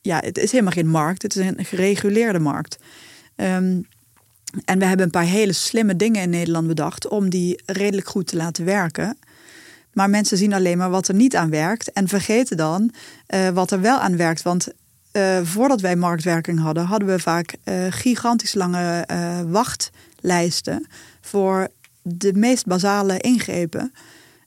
[0.00, 1.22] ja, het is helemaal geen markt.
[1.22, 2.78] Het is een gereguleerde markt.
[3.36, 3.80] Ehm,
[4.64, 8.26] en we hebben een paar hele slimme dingen in Nederland bedacht om die redelijk goed
[8.26, 9.18] te laten werken.
[9.92, 12.92] Maar mensen zien alleen maar wat er niet aan werkt en vergeten dan
[13.26, 14.42] eh, wat er wel aan werkt.
[14.42, 14.68] Want
[15.12, 17.54] eh, voordat wij marktwerking hadden, hadden we vaak
[17.90, 19.06] gigantisch lange
[19.48, 20.86] wachtlijsten
[21.20, 21.68] voor
[22.02, 23.92] de meest basale ingrepen.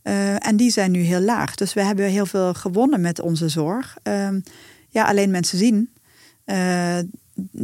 [0.02, 1.56] Eh, en die zijn nu heel laag.
[1.56, 3.98] Dus we hebben heel veel gewonnen met onze zorg.
[4.04, 4.40] Ehm,
[4.90, 5.90] ja, alleen mensen zien,
[6.46, 7.00] eh,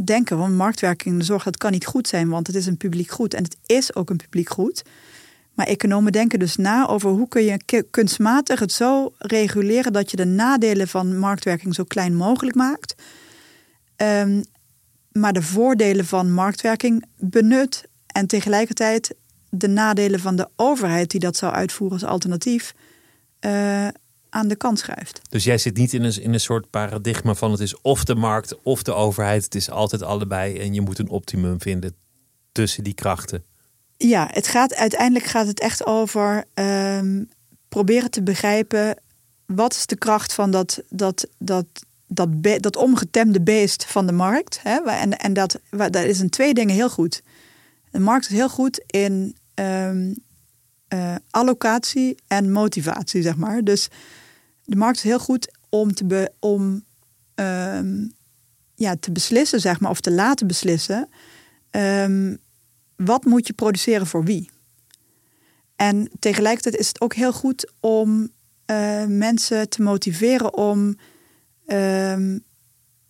[0.04, 2.76] denken van marktwerking in de zorg, dat kan niet goed zijn, want het is een
[2.76, 3.34] publiek goed.
[3.34, 4.82] En het is ook een publiek goed.
[5.54, 10.16] Maar economen denken dus na over hoe kun je kunstmatig het zo reguleren dat je
[10.16, 12.94] de nadelen van marktwerking zo klein mogelijk maakt.
[13.96, 14.42] Ehm,
[15.12, 19.14] maar de voordelen van marktwerking benut en tegelijkertijd
[19.58, 22.74] de nadelen van de overheid die dat zou uitvoeren als alternatief
[23.38, 23.88] eh,
[24.28, 25.20] aan de kant schuift.
[25.28, 28.14] Dus jij zit niet in een, in een soort paradigma van het is of de
[28.14, 29.44] markt of de overheid.
[29.44, 31.94] Het is altijd allebei en je moet een optimum vinden
[32.52, 33.44] tussen die krachten.
[33.96, 37.24] Ja, het gaat, uiteindelijk gaat het echt over ehm,
[37.68, 38.96] proberen te begrijpen
[39.46, 41.66] wat is de kracht van dat, dat, dat
[42.08, 44.60] dat, be- dat omgetemde beest van de markt.
[44.62, 47.22] Hè, en en dat, daar is in twee dingen heel goed.
[47.90, 49.36] De markt is heel goed in
[50.88, 53.64] eh, allocatie en motivatie, zeg maar.
[53.64, 53.88] Dus
[54.64, 56.84] de markt is heel goed om te, om,
[57.34, 58.06] ehm,
[58.74, 61.08] ja, te beslissen, zeg maar, of te laten beslissen.
[61.70, 62.36] ehm,
[62.96, 64.50] wat moet je produceren voor wie?
[65.76, 68.28] En tegelijkertijd is het ook heel goed om
[68.66, 70.96] eh, mensen te motiveren om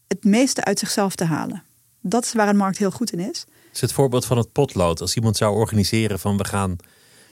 [0.06, 1.62] het meeste uit zichzelf te halen.
[2.00, 3.46] Dat is waar een markt heel goed in is.
[3.76, 5.00] Is het voorbeeld van het potlood.
[5.00, 6.76] Als iemand zou organiseren van we gaan,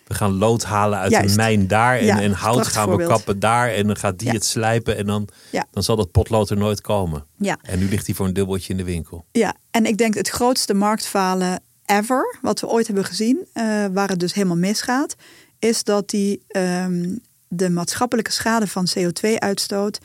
[0.06, 1.30] we gaan lood halen uit Juist.
[1.30, 4.28] een mijn daar en, Ja, en hout gaan we kappen daar en dan gaat die
[4.28, 4.34] Ja.
[4.34, 5.66] het slijpen en dan, Ja.
[5.70, 7.24] dan zal dat potlood er nooit komen.
[7.36, 7.58] Ja.
[7.62, 9.24] En nu ligt hij voor een dubbeltje in de winkel.
[9.32, 14.08] Ja, en ik denk het grootste marktfalen ever, wat we ooit hebben gezien, eh, waar
[14.08, 15.14] het dus helemaal misgaat,
[15.58, 17.16] is dat die, ehm,
[17.48, 19.98] de maatschappelijke schade van CO2-uitstoot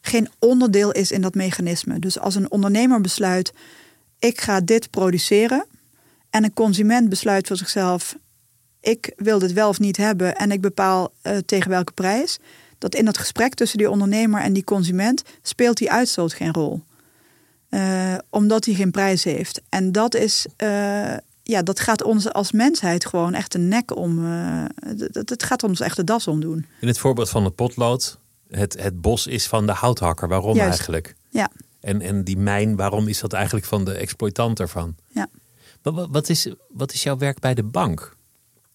[0.00, 1.98] geen onderdeel is in dat mechanisme.
[1.98, 3.52] Dus als een ondernemer besluit,
[4.18, 5.66] ik ga dit produceren,
[6.32, 8.16] en een consument besluit voor zichzelf,
[8.80, 12.38] ik wil dit wel of niet hebben en ik bepaal eh, tegen welke prijs,
[12.78, 16.82] dat in dat gesprek tussen die ondernemer en die consument speelt die uitstoot geen rol.
[17.68, 19.60] Eh, omdat hij geen prijs heeft.
[19.68, 24.24] En dat is, eh, ja, dat gaat ons als mensheid gewoon echt een nek om.
[25.12, 26.66] dat, het gaat ons echt de das omdoen.
[26.80, 28.18] In het voorbeeld van het potlood,
[28.48, 30.28] het, het bos is van de houthakker.
[30.28, 30.68] Waarom Juist.
[30.68, 31.14] eigenlijk?
[31.30, 34.96] Ja, En, en die mijn, waarom is dat eigenlijk van de exploitant ervan?
[35.08, 35.28] ja.
[35.82, 38.16] Wat, is, wat is jouw werk bij de bank?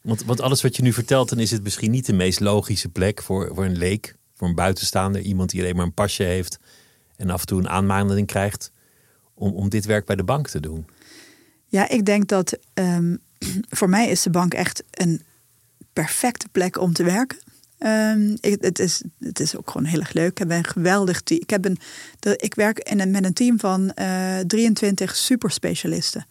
[0.02, 3.22] Want, alles wat je nu vertelt, dan is het misschien niet de meest logische plek
[3.22, 6.60] voor, voor een leek, voor een buitenstaander, iemand die alleen maar een pasje heeft
[7.16, 8.72] en af en toe een aanmaning krijgt,
[9.34, 10.86] om, om dit werk bij de bank te doen.
[11.66, 13.16] ja, ik denk dat ehm,
[13.78, 15.22] voor mij is de bank echt een
[15.94, 17.38] perfecte plek om te werken.
[17.78, 20.32] Ehm, het, is, het is ook gewoon heel erg leuk.
[20.32, 21.42] Ik heb een geweldig team.
[21.42, 21.78] Ik, heb een,
[22.36, 26.26] ik werk in een, met een team van eh 23 superspecialisten.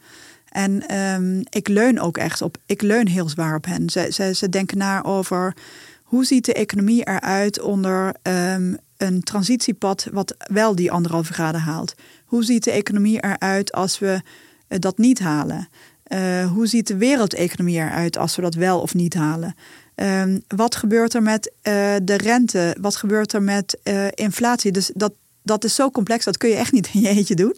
[0.57, 2.57] En ehm, ik leun ook echt op.
[2.67, 3.91] Ik leun heel zwaar op hen.
[3.91, 5.55] Ze, ze, ze denken na over
[6.03, 11.95] hoe ziet de economie eruit onder ehm, een transitiepad wat wel die anderhalve graden haalt.
[12.25, 14.21] Hoe ziet de economie eruit als we
[14.69, 15.69] eh, dat niet halen?
[16.03, 19.55] Eh, hoe ziet de wereldeconomie eruit als we dat wel of niet halen?
[19.95, 22.77] Ehm, wat gebeurt er met eh, de rente?
[22.81, 23.79] Wat gebeurt er met
[24.15, 24.73] inflatie?
[24.73, 27.57] Dus dat, dat is zo complex, dat kun je echt niet in je eentje doen.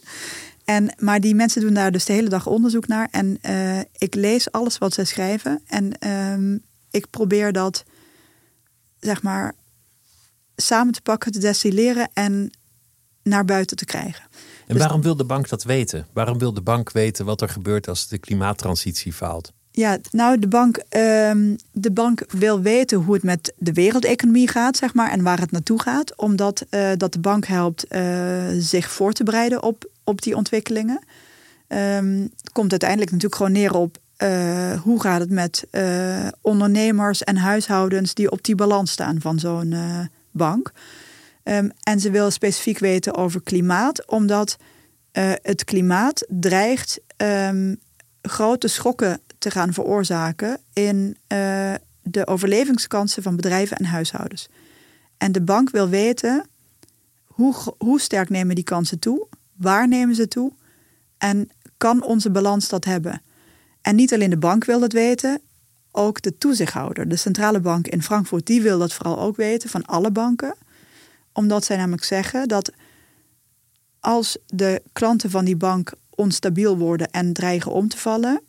[0.69, 3.09] En, maar die mensen doen daar dus de hele dag onderzoek naar.
[3.11, 5.61] En eh, ik lees alles wat zij schrijven.
[5.67, 6.59] En ehm,
[6.91, 7.85] ik probeer dat,
[9.01, 9.55] zeg maar,
[10.57, 12.51] samen te pakken, te destilleren en
[13.23, 14.23] naar buiten te krijgen.
[14.67, 16.07] En Dus- waarom wil de bank dat weten?
[16.13, 19.53] Waarom wil de bank weten wat er gebeurt als de klimaattransitie faalt?
[19.71, 24.77] Ja, nou, de bank, ehm, de bank wil weten hoe het met de wereldeconomie gaat,
[24.77, 26.17] zeg maar, en waar het naartoe gaat.
[26.17, 31.01] Omdat eh, dat de bank helpt eh, zich voor te bereiden op, op die ontwikkelingen.
[31.67, 37.25] Ehm, het komt uiteindelijk natuurlijk gewoon neer op eh, hoe gaat het met eh, ondernemers
[37.25, 40.73] en huishoudens die op die balans staan van zo'n eh, bank.
[41.43, 44.57] Ehm, en ze wil specifiek weten over klimaat, omdat
[45.43, 47.75] het klimaat dreigt ehm,
[48.23, 51.17] grote schokken te gaan veroorzaken in
[52.03, 54.49] de overlevingskansen van bedrijven en huishoudens.
[55.17, 56.47] En de bank wil weten
[57.27, 59.27] hoe, hoe sterk nemen die kansen toe,
[59.59, 60.53] waar nemen ze toe
[61.19, 63.23] en kan onze balans dat hebben.
[63.81, 65.41] En niet alleen de bank wil dat weten,
[65.91, 69.85] ook de toezichthouder, de centrale bank in Frankfurt, die wil dat vooral ook weten van
[69.85, 70.55] alle banken.
[71.33, 72.73] Omdat zij namelijk zeggen dat
[74.01, 78.41] als de klanten van die bank onstabiel worden en dreigen om te vallen,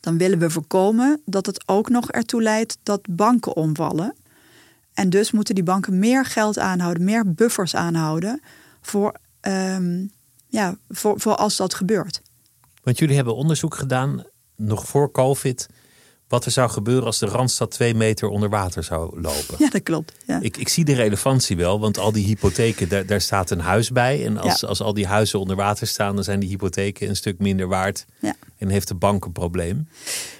[0.00, 4.14] dan willen we voorkomen dat het ook nog ertoe leidt dat banken omvallen.
[4.94, 8.40] En dus moeten die banken meer geld aanhouden, meer buffers aanhouden
[8.80, 9.14] voor,
[9.48, 10.06] ehm,
[10.46, 12.22] ja, voor, voor als dat gebeurt.
[12.82, 14.24] Want jullie hebben onderzoek gedaan,
[14.56, 15.68] nog voor COVID,
[16.28, 19.54] wat er zou gebeuren als de Randstad twee meter onder water zou lopen.
[19.58, 20.12] Ja, dat klopt.
[20.26, 20.40] Ja.
[20.40, 23.90] Ik, ik zie de relevantie wel, want al die hypotheken, daar, daar staat een huis
[23.90, 24.24] bij.
[24.26, 24.68] En als, Ja.
[24.68, 28.04] als al die huizen onder water staan, dan zijn die hypotheken een stuk minder waard.
[28.18, 28.34] Ja.
[28.58, 29.88] En heeft de bank een probleem.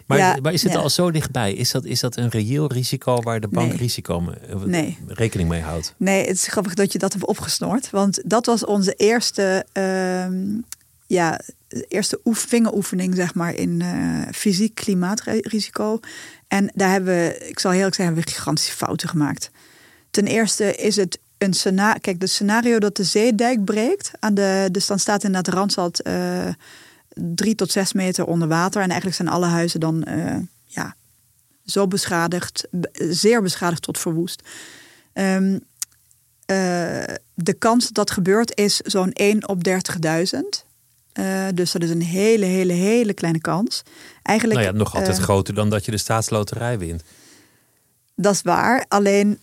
[0.06, 1.52] Maar, maar is het al zo dichtbij?
[1.52, 3.76] Is dat, is dat een reëel risico waar de bank Nee.
[3.78, 4.98] risico mee- eh, Nee.
[5.06, 5.94] rekening mee houdt?
[5.96, 7.90] Nee, het is grappig dat je dat hebt opgesnord.
[7.90, 10.44] Want dat was onze eerste, ehm,
[11.08, 11.40] ja,
[11.88, 16.00] eerste oef, vingeroefening, zeg maar, in eh, fysiek klimaatrisico.
[16.48, 19.50] En daar hebben we, ik zal heel zeggen, we gigantische fouten gemaakt.
[20.10, 21.98] Ten eerste is het een scenario.
[22.00, 24.10] Kijk, het scenario dat de zeedijk breekt.
[24.18, 26.48] Aan de, dus dan staat inderdaad Randstad eh
[27.34, 28.80] drie tot zes meter onder water.
[28.82, 30.96] En eigenlijk zijn alle huizen dan eh, ja,
[31.64, 34.42] zo beschadigd, zeer beschadigd tot verwoest.
[35.12, 35.58] Ehm,
[37.34, 40.66] de kans dat dat gebeurt is zo'n 1 op 30.000.
[41.18, 43.82] Uh, dus dat is een hele, hele, hele kleine kans.
[44.22, 47.02] Eigenlijk, nou ja, nog altijd groter dan dat je de staatsloterij wint.
[48.14, 48.84] Dat is waar.
[48.88, 49.40] Alleen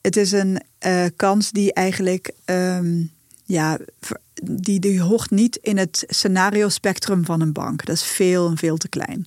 [0.00, 3.12] het is een uh, kans die eigenlijk um,
[3.44, 3.78] ja,
[4.42, 7.84] die, die hoort niet in het scenario spectrum van een bank.
[7.84, 9.26] Dat is veel en veel te klein.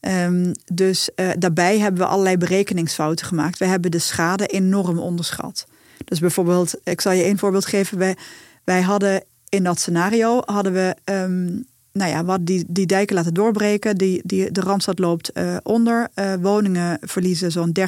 [0.00, 1.08] Um, dus
[1.38, 3.58] daarbij hebben we allerlei berekeningsfouten gemaakt.
[3.58, 5.66] We hebben de schade enorm onderschat.
[6.04, 7.98] Dus bijvoorbeeld, ik zal je één voorbeeld geven.
[7.98, 8.16] Wij,
[8.64, 13.34] wij hadden in dat scenario hadden we um, nou ja, wat die, die dijken laten
[13.34, 13.96] doorbreken.
[13.96, 16.08] Die, die, de Randstad loopt uh, onder.
[16.14, 17.82] Uh, woningen verliezen zo'n 30%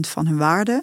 [0.00, 0.82] van hun waarde.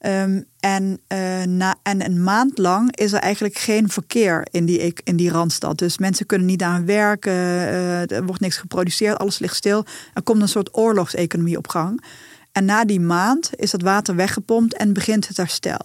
[0.00, 4.94] Um, en, uh, na, en een maand lang is er eigenlijk geen verkeer in die,
[5.04, 5.78] in die Randstad.
[5.78, 9.84] Dus mensen kunnen niet aan werken, er wordt niks geproduceerd, alles ligt stil.
[10.14, 12.04] Er komt een soort oorlogseconomie op gang.
[12.52, 15.84] En na die maand is het water weggepompt en begint het herstel.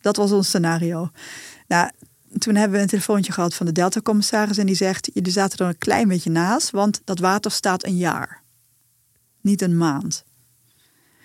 [0.00, 1.10] Dat was ons scenario.
[1.66, 1.90] Nou,
[2.38, 5.66] toen hebben we een telefoontje gehad van de Delta-commissaris en die zegt: Jullie zaten er
[5.66, 8.42] een klein beetje naast, want dat water staat een jaar.
[9.40, 10.24] Niet een maand.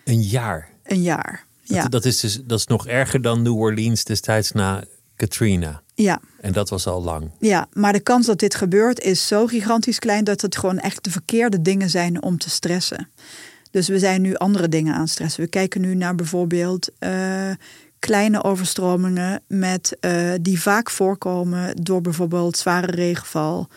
[0.03, 0.69] Een jaar?
[0.83, 1.45] Een jaar.
[1.61, 1.81] Ja.
[1.81, 4.83] Dat, dat, is dus dat is nog erger dan New Orleans destijds na
[5.15, 5.81] Katrina.
[5.95, 6.21] Ja.
[6.41, 7.31] En dat was al lang.
[7.39, 11.03] Ja, maar de kans dat dit gebeurt is zo gigantisch klein dat het gewoon echt
[11.03, 13.09] de verkeerde dingen zijn om te stressen.
[13.71, 15.43] Dus we zijn nu andere dingen aan stressen.
[15.43, 17.51] We kijken nu naar bijvoorbeeld uh,
[18.05, 23.67] kleine overstromingen met, uh, die vaak voorkomen door bijvoorbeeld zware regenval.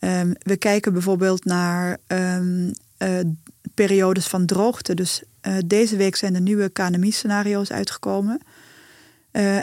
[0.00, 3.18] Um, we kijken bijvoorbeeld naar um, uh,
[3.74, 4.94] periodes van droogte.
[4.94, 8.40] Dus uh, deze week zijn de nieuwe KNMI-scenario's uitgekomen.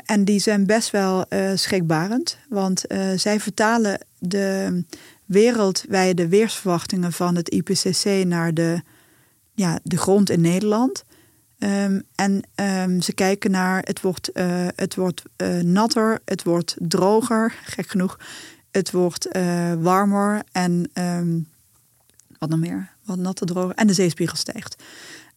[0.05, 2.83] en die zijn best wel schrikbarend, want
[3.15, 4.83] zij vertalen de
[5.25, 8.81] wereldwijde weersverwachtingen van het IPCC naar de,
[9.53, 11.03] ja, de grond in Nederland.
[11.59, 16.75] Um, en um, ze kijken naar het wordt, uh, het wordt uh, natter, het wordt
[16.79, 18.19] droger, gek genoeg.
[18.71, 21.49] Het wordt uh, warmer en um,
[22.39, 22.89] wat nog meer?
[23.03, 23.75] Wat natter, droger.
[23.75, 24.83] En de zeespiegel stijgt.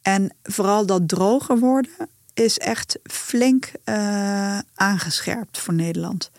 [0.02, 1.90] En vooral dat droger worden
[2.34, 3.72] is echt flink
[4.74, 6.30] aangescherpt voor Nederland.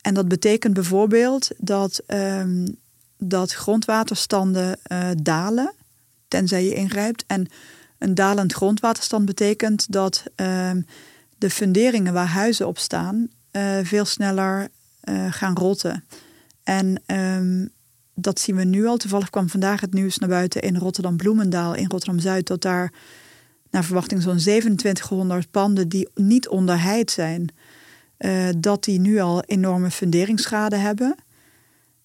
[0.00, 2.02] En dat betekent bijvoorbeeld dat,
[3.16, 4.78] dat grondwaterstanden
[5.22, 5.72] dalen,
[6.28, 7.24] tenzij je ingrijpt.
[7.26, 7.48] En
[8.00, 10.82] een dalend grondwaterstand betekent dat ehm,
[11.38, 14.68] de funderingen waar huizen op staan uh, veel sneller
[15.04, 16.04] uh, gaan rotten.
[16.62, 17.70] En um,
[18.14, 18.96] dat zien we nu al.
[18.96, 22.92] Toevallig kwam vandaag het nieuws naar buiten in Rotterdam-Bloemendaal, in Rotterdam-Zuid, dat daar
[23.70, 27.54] naar verwachting zo'n 2700 panden die niet onderheid zijn,
[28.18, 31.14] uh, dat die nu al enorme funderingsschade hebben.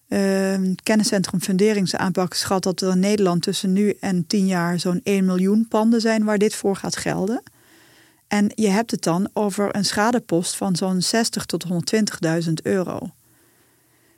[0.08, 5.24] Uh, kenniscentrum Funderingsaanpak schat dat er in Nederland tussen nu en 10 jaar zo'n 1
[5.24, 7.42] miljoen panden zijn waar dit voor gaat gelden.
[8.28, 11.66] En je hebt het dan over een schadepost van zo'n 60 tot
[12.44, 13.10] 120.000 euro.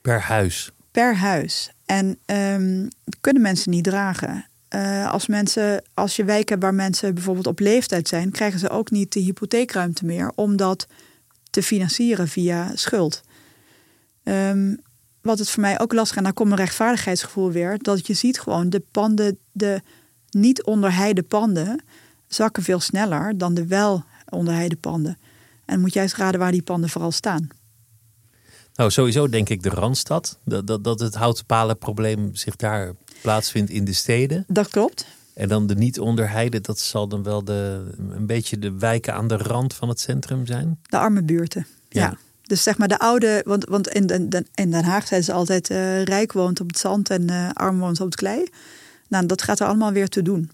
[0.03, 0.71] Per huis?
[0.91, 1.71] Per huis.
[1.87, 2.89] En um,
[3.21, 4.47] kunnen mensen niet dragen.
[4.75, 8.69] Uh, als, mensen, als je wijken hebt waar mensen bijvoorbeeld op leeftijd zijn, krijgen ze
[8.69, 10.87] ook niet de hypotheekruimte meer om dat
[11.51, 13.23] te financieren via schuld.
[14.25, 14.81] Um,
[15.23, 18.41] wat het voor mij ook lastig en daar komt mijn rechtvaardigheidsgevoel weer, dat je ziet
[18.41, 19.81] gewoon de panden, de
[20.31, 21.83] niet onderheide panden,
[22.27, 25.19] zakken veel sneller dan de wel onderheide panden.
[25.65, 27.49] En moet jij eens raden waar die panden vooral staan.
[28.75, 30.39] Nou, sowieso denk ik de Randstad.
[30.45, 32.93] Dat, dat, dat het houten palenprobleem zich daar
[33.23, 34.45] plaatsvindt in de steden.
[34.49, 35.07] Dat klopt.
[35.35, 39.29] En dan de niet onderheide, dat zal dan wel de, een beetje de wijken aan
[39.29, 40.79] de rand van het centrum zijn?
[40.83, 42.19] De arme buurten, ja.
[42.49, 45.71] Dus zeg maar de oude, want, want in, Den, in Den Haag zijn ze altijd
[45.71, 48.45] uh, rijk woont op het zand en uh, arm woont op het klei.
[49.09, 50.51] Nou, dat gaat er allemaal weer te doen.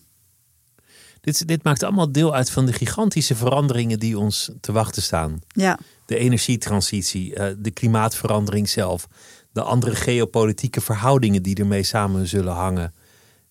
[1.20, 5.40] Dit, dit maakt allemaal deel uit van de gigantische veranderingen die ons te wachten staan.
[5.49, 5.78] Ja.
[6.07, 9.09] De energietransitie, uh, de klimaatverandering zelf,
[9.53, 12.95] de andere geopolitieke verhoudingen die ermee samen zullen hangen.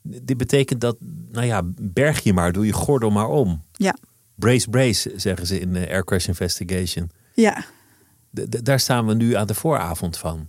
[0.01, 0.97] Dit betekent dat,
[1.31, 3.63] nou ja, berg je maar, doe je gordel maar om.
[3.71, 3.95] Ja.
[4.35, 7.11] Brace, brace, zeggen ze in de Air Crash Investigation.
[7.33, 7.65] Ja,
[8.63, 10.47] daar staan we nu aan de vooravond van.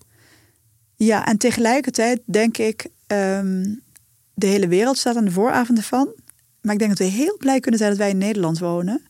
[0.97, 3.82] Ja, en tegelijkertijd denk ik, um,
[4.35, 6.09] de hele wereld staat aan de vooravond ervan.
[6.61, 9.03] Maar ik denk dat we heel blij kunnen zijn dat wij in Nederland wonen.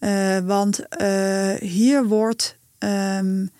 [0.00, 3.50] Uh, want uh, hier wordt um,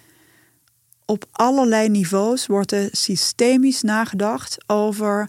[1.05, 5.29] op allerlei niveaus wordt er systemisch nagedacht over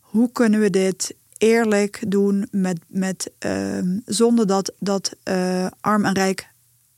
[0.00, 6.14] hoe kunnen we dit eerlijk doen met, met, um, zonder dat, dat uh, arm en
[6.14, 6.48] rijk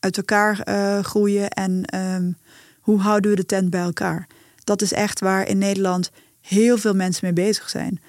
[0.03, 2.37] uit elkaar uh, groeien en um,
[2.79, 4.27] hoe houden we de tent bij elkaar.
[4.63, 8.01] Dat is echt waar in Nederland heel veel mensen mee bezig zijn.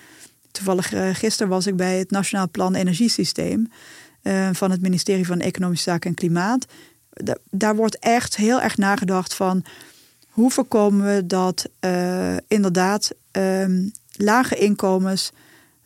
[0.51, 3.71] Toevallig uh, gisteren was ik bij het Nationaal Plan Energiesysteem
[4.23, 6.67] uh, van het ministerie van Economische Zaken en Klimaat.
[7.51, 9.65] daar wordt echt heel erg nagedacht van
[10.29, 11.69] hoe voorkomen we dat
[12.49, 15.33] inderdaad um, lage inkomens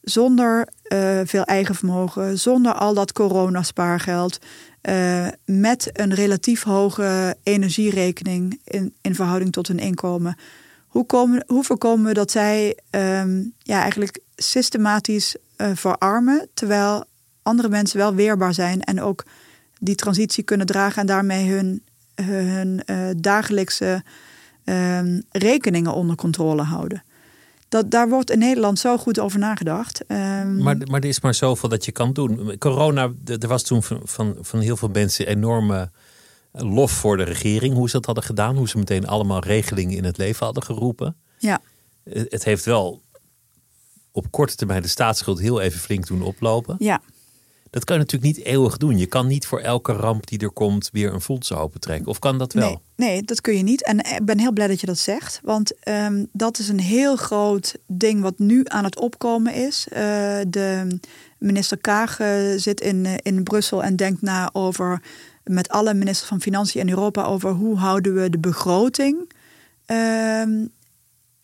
[0.08, 4.38] zonder uh, veel eigen vermogen, zonder al dat coronaspaargeld,
[4.82, 10.36] uh, met een relatief hoge energierekening in, in verhouding tot hun inkomen.
[10.86, 17.04] Hoe, komen, hoe voorkomen we dat zij um, ja, eigenlijk systematisch uh, verarmen, terwijl
[17.42, 19.24] andere mensen wel weerbaar zijn en ook
[19.78, 21.82] die transitie kunnen dragen en daarmee hun,
[22.22, 22.82] hun
[23.16, 24.02] dagelijkse
[24.64, 27.02] um, rekeningen onder controle houden?
[27.68, 30.04] Dat, daar wordt in Nederland zo goed over nagedacht.
[30.06, 30.62] Um...
[30.62, 32.58] Maar, maar er is maar zoveel dat je kan doen.
[32.58, 35.90] Corona, er was toen van, van, van heel veel mensen enorme
[36.52, 37.74] lof voor de regering.
[37.74, 38.56] Hoe ze dat hadden gedaan.
[38.56, 41.16] Hoe ze meteen allemaal regelingen in het leven hadden geroepen.
[41.38, 41.60] Ja.
[42.04, 43.02] Het heeft wel
[44.12, 46.76] op korte termijn de staatsschuld heel even flink doen oplopen.
[46.78, 47.00] Ja.
[47.70, 48.98] Dat kan je natuurlijk niet eeuwig doen.
[48.98, 52.06] Je kan niet voor elke ramp die er komt weer een voedsel open trekken.
[52.06, 52.82] Of kan dat wel?
[52.96, 53.84] Nee, dat kun je niet.
[53.84, 55.40] En ik ben heel blij dat je dat zegt.
[55.42, 59.86] Want um, dat is een heel groot ding wat nu aan het opkomen is.
[59.92, 59.98] Uh,
[60.48, 60.98] de
[61.38, 65.02] minister Kaag uh, zit in, in Brussel en denkt na over
[65.44, 69.32] met alle ministers van Financiën in Europa over hoe houden we de begroting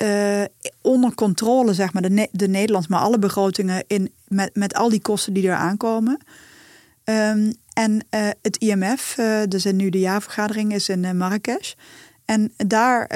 [0.04, 0.44] uh,
[0.82, 5.00] onder controle, zeg maar, de, de Nederlands, maar alle begrotingen in, met, met al die
[5.00, 6.18] kosten die er aankomen.
[7.04, 11.72] Um, en uh, het IMF, uh, dus nu de jaarvergadering is in Marrakesh.
[12.24, 13.08] En daar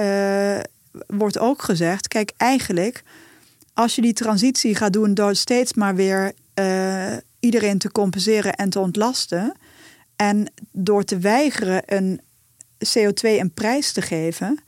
[1.06, 3.02] wordt ook gezegd: kijk, eigenlijk,
[3.74, 6.32] als je die transitie gaat doen door steeds maar weer
[7.40, 9.52] iedereen te compenseren en te ontlasten.
[10.16, 12.20] En door te weigeren een
[12.84, 14.58] CO2 een prijs te geven,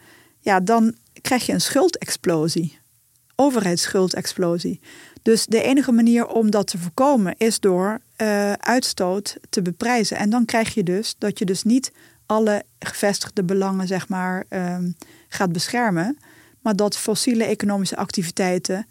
[0.41, 2.79] ja, dan krijg je een schuldexplosie.
[3.35, 4.81] Overheidsschuldexplosie.
[5.23, 10.17] Dus de enige manier om dat te voorkomen is door uh, uitstoot te beprijzen.
[10.17, 11.93] En dan krijg je dus dat je dus niet
[12.27, 14.97] alle gevestigde belangen zeg maar, um,
[15.29, 16.19] gaat beschermen.
[16.61, 18.87] Maar dat fossiele economische activiteiten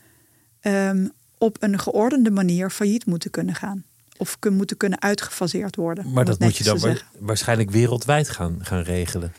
[0.61, 3.84] um, op een geordende manier failliet moeten kunnen gaan.
[4.17, 6.11] Of moeten kunnen uitgefaseerd worden.
[6.11, 9.34] Maar dat moet je dan waarschijnlijk wereldwijd gaan, gaan regelen.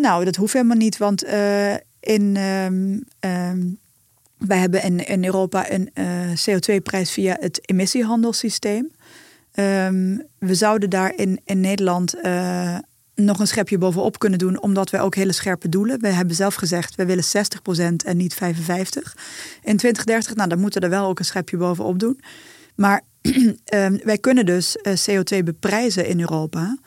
[0.00, 3.78] Nou, dat hoeft helemaal niet, want uh, in, um, um,
[4.38, 8.90] wij hebben in, Europa een uh, CO2-prijs via het emissiehandelssysteem.
[9.54, 12.78] Um, we zouden daar in, in Nederland uh,
[13.14, 16.00] nog een schepje bovenop kunnen doen, omdat wij ook hele scherpe doelen.
[16.00, 17.28] We hebben zelf gezegd, we willen 60%
[18.04, 18.38] en niet 55%.
[19.62, 22.20] In 2030, nou dan moeten we er wel ook een schepje bovenop doen.
[22.74, 23.02] Maar
[24.04, 24.76] wij kunnen dus
[25.10, 26.78] CO2 beprijzen in Europa.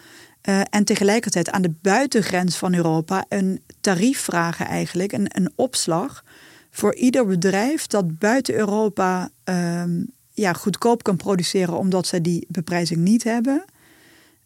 [0.49, 6.23] Uh, en tegelijkertijd aan de buitengrens van Europa een tarief vragen eigenlijk, een, een opslag
[6.71, 12.99] voor ieder bedrijf dat buiten Europa um, ja, goedkoop kan produceren omdat ze die beprijzing
[12.99, 13.65] niet hebben.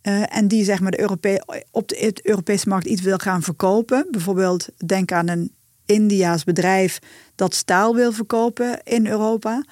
[0.01, 4.07] Uh, en die zeg maar de Europe op de Europese markt iets wil gaan verkopen.
[4.11, 5.51] Bijvoorbeeld denk aan een
[5.85, 6.99] Indiaas bedrijf
[7.35, 9.63] dat staal wil verkopen in Europa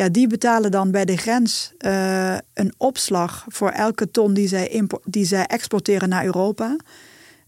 [0.00, 4.86] ja, die betalen dan bij de grens uh, een opslag voor elke ton die zij,
[5.04, 6.76] die zij exporteren naar Europa.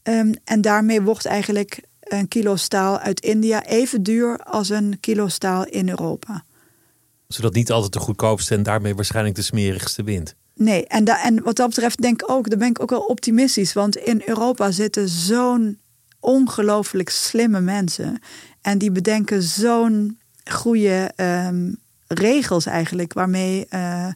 [0.02, 5.28] Um, en daarmee wordt eigenlijk een kilo staal uit India even duur als een kilo
[5.28, 6.44] staal in Europa.
[7.28, 10.34] Zodat niet altijd de goedkoopste en daarmee waarschijnlijk de smerigste wint.
[10.54, 13.04] Nee, en, da en wat dat betreft denk ik ook, daar ben ik ook wel
[13.04, 13.72] optimistisch.
[13.72, 15.78] Want in Europa zitten zo'n
[16.20, 18.18] ongelooflijk slimme mensen.
[18.60, 20.18] En die bedenken zo'n
[20.50, 21.80] goede um,
[22.14, 24.08] regels eigenlijk waarmee, uh,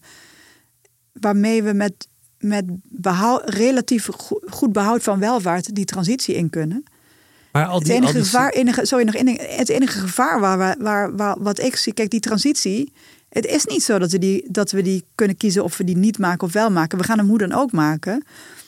[1.12, 4.08] waarmee we met, met behoud, relatief
[4.48, 6.84] goed behoud van welvaart die transitie in kunnen.
[7.52, 9.14] Maar al die, het enige gevaar, enige, sorry, nog
[9.56, 12.92] het enige gevaar waar, waar, waar, wat ik zie, kijk, die transitie.
[13.28, 15.96] Het is niet zo dat we, die, dat we die kunnen kiezen of we die
[15.96, 16.98] niet maken of wel maken.
[16.98, 18.24] We gaan hem hoe dan ook maken.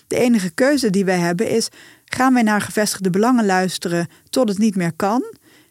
[0.07, 1.68] De enige keuze die wij hebben is:
[2.05, 5.22] gaan wij naar gevestigde belangen luisteren tot het niet meer kan?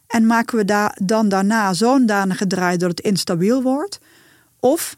[0.08, 4.00] En maken we daar dan daarna zo'n danige draai dat het instabiel wordt?
[4.60, 4.98] Of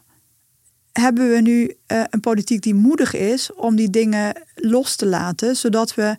[0.92, 5.56] hebben we nu uh, een politiek die moedig is om die dingen los te laten,
[5.56, 6.16] zodat we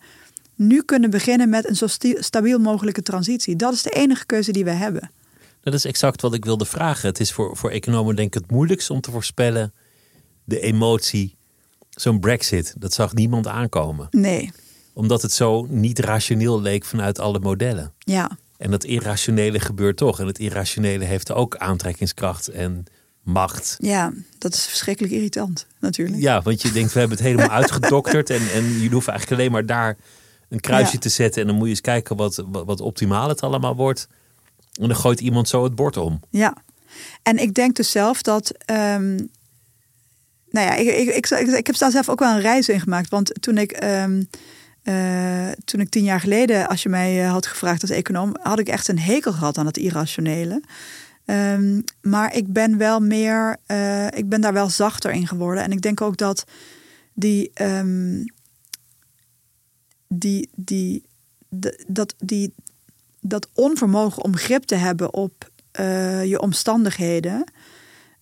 [0.55, 1.87] nu kunnen beginnen met een zo
[2.19, 3.55] stabiel mogelijke transitie?
[3.55, 5.11] Dat is de enige keuze die we hebben.
[5.61, 7.09] Dat is exact wat ik wilde vragen.
[7.09, 9.73] Het is voor, voor economen denk ik het moeilijkst om te voorspellen
[10.43, 11.35] de emotie.
[11.89, 14.07] Zo'n brexit, dat zag niemand aankomen.
[14.11, 14.51] Nee.
[14.93, 17.93] Omdat het zo niet rationeel leek vanuit alle modellen.
[17.99, 18.37] Ja.
[18.61, 20.19] En dat irrationele gebeurt toch.
[20.19, 22.85] En het irrationele heeft ook aantrekkingskracht en
[23.21, 23.75] macht.
[23.79, 26.21] Ja, dat is verschrikkelijk irritant natuurlijk.
[26.21, 28.29] Ja, want je denkt, we hebben het helemaal uitgedokterd.
[28.29, 29.97] En, en je hoeft eigenlijk alleen maar daar
[30.49, 31.41] een kruisje te zetten.
[31.41, 34.07] En dan moet je eens kijken wat, wat, optimaal het allemaal wordt.
[34.81, 36.19] En dan gooit iemand zo het bord om.
[36.29, 36.57] Ja,
[37.23, 39.29] en ik denk dus zelf dat um,
[40.49, 43.09] nou ja, ik, ik, ik, ik, heb daar zelf ook wel een reis in gemaakt.
[43.09, 44.23] Want toen ik, ehm,
[44.83, 48.67] eh, toen ik tien jaar geleden, als je mij had gevraagd als econoom, had ik
[48.67, 50.61] echt een hekel gehad aan het irrationele.
[51.25, 53.57] Ehm, maar ik ben wel meer,
[54.09, 55.63] ik ben daar wel zachter in geworden.
[55.63, 56.43] En ik denk ook dat
[57.13, 58.25] die, um,
[60.07, 61.03] die, die,
[61.87, 62.53] dat, die,
[63.19, 65.49] dat onvermogen om grip te hebben op
[66.23, 67.43] je omstandigheden,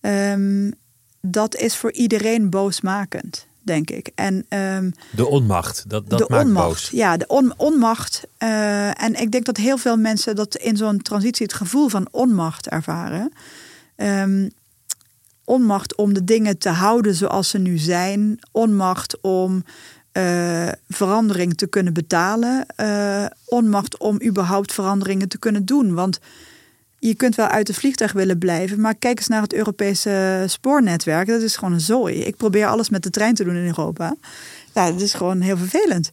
[0.00, 0.72] um,
[1.20, 4.10] dat is voor iedereen boosmakend, denk ik.
[4.14, 6.88] En, um, de onmacht, dat, dat de maakt onmacht, boos.
[6.90, 8.22] Ja, de on, onmacht.
[8.38, 12.08] Uh, en ik denk dat heel veel mensen dat in zo'n transitie het gevoel van
[12.10, 13.32] onmacht ervaren.
[13.96, 14.50] Um,
[15.44, 18.38] onmacht om de dingen te houden zoals ze nu zijn.
[18.52, 19.64] Onmacht om
[20.12, 22.66] uh, verandering te kunnen betalen.
[22.76, 25.94] Uh, onmacht om überhaupt veranderingen te kunnen doen.
[25.94, 26.20] Want
[27.00, 31.26] je kunt wel uit de vliegtuig willen blijven, maar kijk eens naar het Europese spoornetwerk.
[31.26, 32.14] Dat is gewoon een zooi.
[32.14, 34.16] Ik probeer alles met de trein te doen in Europa.
[34.74, 36.10] Ja, dat is gewoon heel vervelend.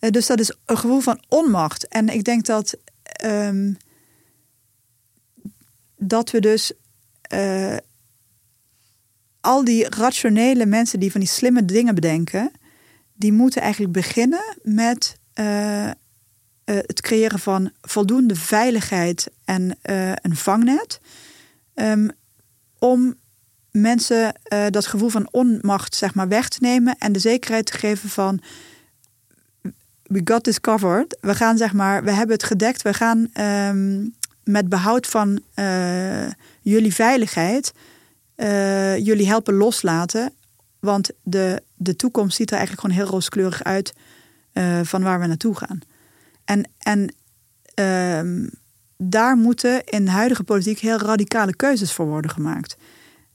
[0.00, 1.88] Uh, dus dat is een gevoel van onmacht.
[1.88, 2.76] En ik denk dat,
[3.24, 3.76] um,
[5.96, 6.72] dat we dus
[9.40, 12.50] al die rationele mensen die van die slimme dingen bedenken,
[13.14, 15.90] die moeten eigenlijk beginnen met uh,
[16.66, 21.00] uh, het creëren van voldoende veiligheid en uh, een vangnet.
[21.74, 22.10] Um,
[22.78, 23.14] om
[23.70, 24.34] mensen
[24.70, 28.40] dat gevoel van onmacht zeg maar, weg te nemen en de zekerheid te geven van
[30.02, 31.18] we got this covered.
[31.20, 32.82] We gaan zeg maar, we hebben het gedekt.
[32.82, 34.14] We gaan um,
[34.44, 35.42] met behoud van
[36.60, 37.72] jullie veiligheid
[39.04, 40.32] jullie helpen loslaten.
[40.80, 43.94] Want de, de toekomst ziet er eigenlijk gewoon heel rooskleurig uit
[44.82, 45.80] van waar we naartoe gaan.
[46.46, 47.14] En, en
[47.80, 48.46] uh,
[48.96, 52.76] daar moeten in huidige politiek heel radicale keuzes voor worden gemaakt.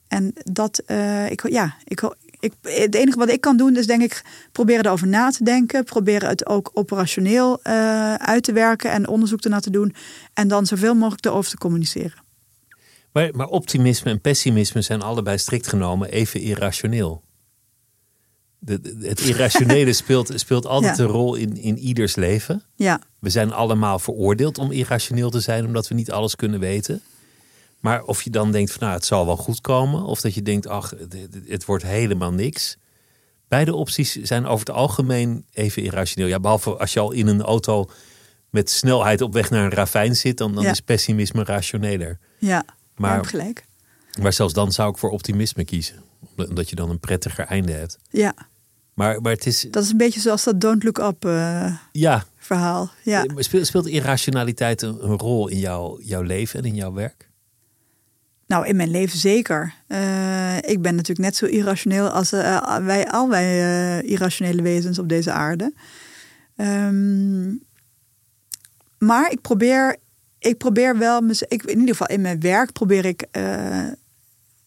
[0.08, 4.02] En dat, uh, ik, ja, ik, ik, het enige wat ik kan doen is denk
[4.02, 5.84] ik proberen erover na te denken.
[5.84, 9.96] Proberen het ook operationeel uh, uit te werken en onderzoek ernaar te doen.
[10.34, 12.24] En dan zoveel mogelijk erover te communiceren.
[13.12, 17.24] Maar, maar optimisme en pessimisme zijn allebei strikt genomen even irrationeel.
[18.64, 21.04] De, de, het irrationele speelt, speelt altijd ja.
[21.04, 22.64] een rol in, in ieders leven.
[22.76, 23.02] Ja.
[23.20, 27.02] We zijn allemaal veroordeeld om irrationeel te zijn, omdat we niet alles kunnen weten.
[27.80, 30.42] Maar of je dan denkt van nou, het zal wel goed komen, of dat je
[30.42, 31.16] denkt, ach, het,
[31.48, 32.78] het wordt helemaal niks.
[33.48, 36.28] Beide opties zijn over het algemeen even irrationeel.
[36.30, 37.90] Ja, behalve als je al in een auto
[38.50, 40.72] met snelheid op weg naar een ravijn zit, dan, dan Ja.
[40.72, 42.20] is pessimisme rationeler.
[42.40, 43.66] Ja, Maar- je hebt gelijk.
[44.22, 45.96] Maar zelfs dan zou ik voor optimisme kiezen.
[46.38, 47.98] Omdat je dan een prettiger einde hebt.
[48.10, 48.34] Ja,
[48.94, 49.68] Maar, maar het is.
[49.72, 52.92] dat is een beetje zoals dat Don't Look Up eh, Ja, verhaal.
[53.04, 53.26] Ja.
[53.34, 57.30] maar speelt, speelt irrationaliteit een, een rol in jouw, jouw leven en in jouw werk?
[58.48, 59.74] Nou, in mijn leven zeker.
[59.88, 63.46] Eh, ik ben natuurlijk net zo irrationeel als eh, wij, al wij
[64.00, 65.74] eh, irrationele wezens op deze aarde.
[66.56, 67.50] Ehm,
[68.98, 69.96] maar ik probeer,
[70.40, 73.88] ik probeer wel, ik, in ieder geval in mijn werk probeer ik, eh,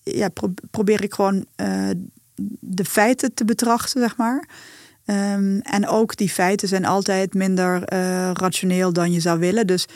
[0.03, 1.89] ja, pro- probeer ik gewoon eh,
[2.61, 4.49] de feiten te betrachten, zeg maar.
[5.05, 9.67] Ehm, en ook die feiten zijn altijd minder eh, rationeel dan je zou willen.
[9.67, 9.87] Dus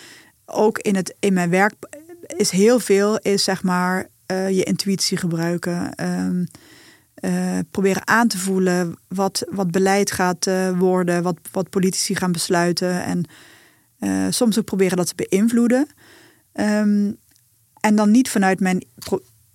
[0.46, 1.74] ook in, het, in mijn werk
[2.26, 5.94] is heel veel, is zeg maar eh, je intuïtie gebruiken.
[5.94, 6.44] Ehm,
[7.14, 13.04] eh, proberen aan te voelen wat, wat beleid gaat worden, wat, wat politici gaan besluiten.
[13.04, 13.24] En
[14.32, 15.86] soms ook proberen dat te beïnvloeden.
[16.52, 17.12] Ehm,
[17.80, 18.84] en dan niet vanuit mijn,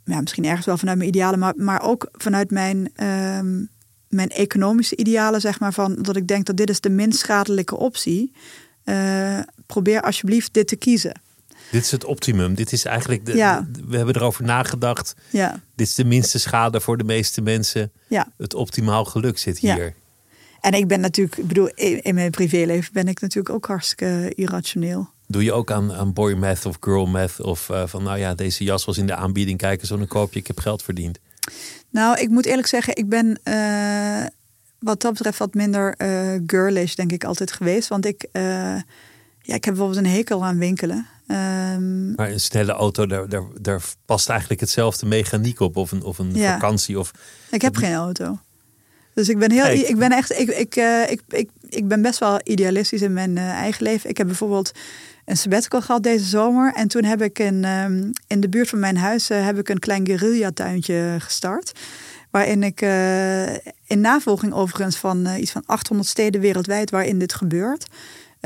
[0.06, 3.64] ja, misschien ergens wel vanuit mijn idealen, maar, maar ook vanuit mijn, ehm,
[4.08, 7.76] mijn economische idealen, zeg maar, van dat ik denk dat dit is de minst schadelijke
[7.78, 8.32] optie.
[8.84, 11.22] Eh, probeer alsjeblieft dit te kiezen.
[11.72, 12.54] Dit is het optimum.
[12.56, 13.26] Dit is eigenlijk.
[13.26, 13.68] De, Ja.
[13.72, 15.14] de- we hebben erover nagedacht.
[15.30, 17.92] Ja, Dit is de minste schade voor de meeste mensen.
[18.08, 18.28] ja.
[18.38, 19.76] Het optimaal geluk zit Ja.
[19.76, 19.94] hier.
[20.62, 24.32] En ik ben natuurlijk, ik bedoel, in, in mijn privéleven ben ik natuurlijk ook hartstikke
[24.36, 25.10] irrationeel.
[25.34, 27.42] Doe je ook aan, aan boy math of girl math?
[27.42, 29.58] Of eh, van nou ja, deze jas was in de aanbieding.
[29.58, 30.40] Kijk eens, zo'n koopje.
[30.40, 31.20] Ik heb geld verdiend.
[31.90, 34.26] Nou, ik moet eerlijk zeggen, ik ben eh,
[34.80, 37.88] wat dat betreft wat minder eh girlish, denk ik, altijd geweest.
[37.88, 38.44] Want ik, eh,
[39.42, 41.08] ja, ik heb bijvoorbeeld een hekel aan winkelen.
[41.28, 45.78] Ehm, Maar een snelle auto, daar, daar, daar past eigenlijk hetzelfde mechaniek op.
[45.78, 46.54] Of een, of een Ja.
[46.54, 47.00] vakantie.
[47.00, 47.12] Of,
[47.52, 48.40] ik heb geen auto.
[49.14, 50.76] Dus ik ben heel, ik ben echt, ik, ik,
[51.10, 54.10] ik, ik, ik ben best wel idealistisch in mijn eigen leven.
[54.10, 54.72] Ik heb bijvoorbeeld
[55.26, 56.74] een sabbatical gehad deze zomer.
[56.74, 59.70] En toen heb ik in, ehm, in de buurt van mijn huis eh, heb ik
[59.70, 61.72] een klein guerrilla-tuintje gestart.
[62.32, 63.54] Waarin ik, eh,
[63.88, 67.86] in navolging overigens van eh, iets van 800 steden wereldwijd waarin dit gebeurt,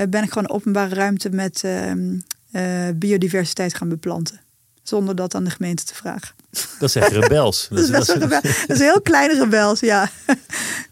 [0.10, 2.16] ben ik gewoon openbare ruimte met ehm,
[2.52, 4.42] eh, biodiversiteit gaan beplanten.
[4.84, 6.36] Zonder dat aan de gemeente te vragen.
[6.80, 7.68] Dat is echt rebels.
[7.70, 8.42] Dat is, wel rebels.
[8.42, 10.10] dat is een heel kleine rebels, ja.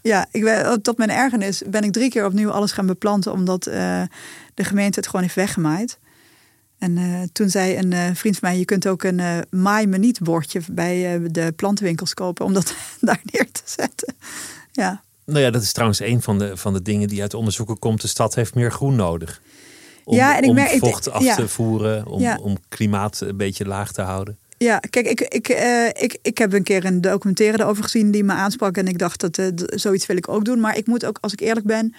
[0.06, 3.66] Ja, ik ben, tot mijn ergernis ben ik drie keer opnieuw alles gaan beplanten, omdat
[3.66, 4.02] uh,
[4.54, 5.98] de gemeente het gewoon heeft weggemaaid.
[6.78, 9.86] En uh, toen zei een uh, vriend van mij: Je kunt ook een uh, maai
[9.86, 14.14] me niet bordje bij de plantenwinkels kopen om dat daar neer te zetten.
[14.72, 15.02] Ja.
[15.24, 18.00] Nou ja, dat is trouwens een van de, van de dingen die uit onderzoeken komt.
[18.00, 19.40] De stad heeft meer groen nodig.
[20.04, 21.34] Om, ja, en ik om merk, vocht ik, af ja.
[21.34, 22.38] te voeren, om, Ja.
[22.42, 24.38] om klimaat een beetje laag te houden.
[24.58, 28.24] Ja, kijk, ik, ik, eh, ik, ik heb een keer een documentaire erover gezien die
[28.24, 28.76] me aansprak.
[28.76, 30.60] En ik dacht dat eh, zoiets wil ik ook doen.
[30.60, 31.94] Maar ik moet ook, als ik eerlijk ben,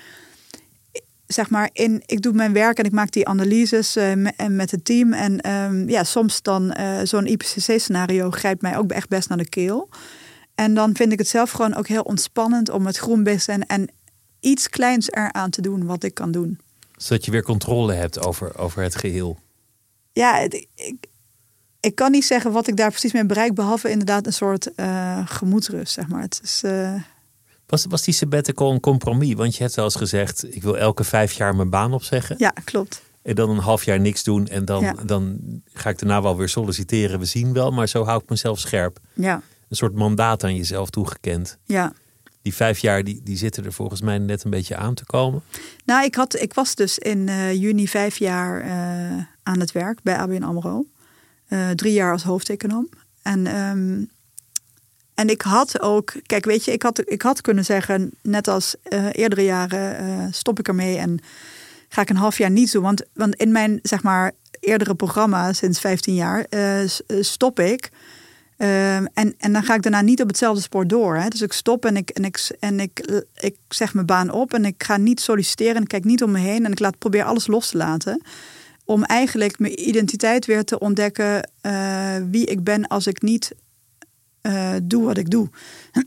[1.28, 4.72] zeg maar, in, ik doe mijn werk en ik maak die analyses eh, en met
[4.72, 5.14] het team.
[5.14, 9.90] En ehm, ja, soms dan zo'n IPCC-scenario grijpt mij ook echt best naar de keel.
[10.56, 13.66] En dan vind ik het zelf gewoon ook heel ontspannend om het groen best en,
[13.66, 13.90] en
[14.40, 16.60] iets kleins eraan te doen wat ik kan doen.
[16.96, 19.38] Zodat je weer controle hebt over, over het geheel.
[20.14, 20.96] Ja, het- ik,
[21.80, 25.22] ik kan niet zeggen wat ik daar precies mee bereik, behalve inderdaad een soort eh
[25.26, 26.22] gemoedsrust, zeg maar.
[26.22, 26.94] Het is, eh,
[27.66, 29.34] Was, was die sabbatical een compromis?
[29.34, 32.36] Want je hebt wel eens gezegd, ik wil elke vijf jaar mijn baan opzeggen.
[32.40, 33.02] ja, klopt.
[33.22, 34.48] En dan een half jaar niks doen.
[34.48, 34.94] En dan, Ja.
[35.06, 35.40] dan
[35.74, 37.20] ga ik daarna wel weer solliciteren.
[37.20, 39.00] We zien wel, maar zo hou ik mezelf scherp.
[39.14, 41.58] Ja, Een soort mandaat aan jezelf toegekend.
[41.66, 41.94] ja.
[42.42, 45.42] Die vijf jaar die, die zitten er volgens mij net een beetje aan te komen.
[45.86, 48.64] Nou, ik, had, ik was dus in eh, juni vijf jaar
[49.44, 50.86] aan het werk bij ABN AMRO.
[51.48, 52.90] Eh, drie jaar als hoofdeconoom.
[53.22, 54.04] En, ehm,
[55.14, 56.14] en ik had ook...
[56.26, 58.12] Kijk, weet je, ik had, ik had kunnen zeggen...
[58.22, 60.98] net als eh, eerdere jaren eh, stop ik ermee...
[60.98, 61.20] en
[61.90, 62.84] ga ik een half jaar niets doen.
[62.84, 66.46] Want, want in mijn, zeg maar, eerdere programma sinds 15 jaar...
[67.20, 67.92] stop ik...
[68.58, 71.16] Ehm, en, en dan ga ik daarna niet op hetzelfde spoor door.
[71.16, 71.28] Hè?
[71.28, 74.66] Dus ik stop en, ik, en, ik, en ik, ik zeg mijn baan op en
[74.66, 77.24] ik ga niet solliciteren en ik kijk niet om me heen en ik laat, probeer
[77.24, 78.22] alles los te laten.
[78.88, 83.52] Om eigenlijk mijn identiteit weer te ontdekken eh, wie ik ben als ik niet
[84.42, 85.50] eh, doe wat ik doe.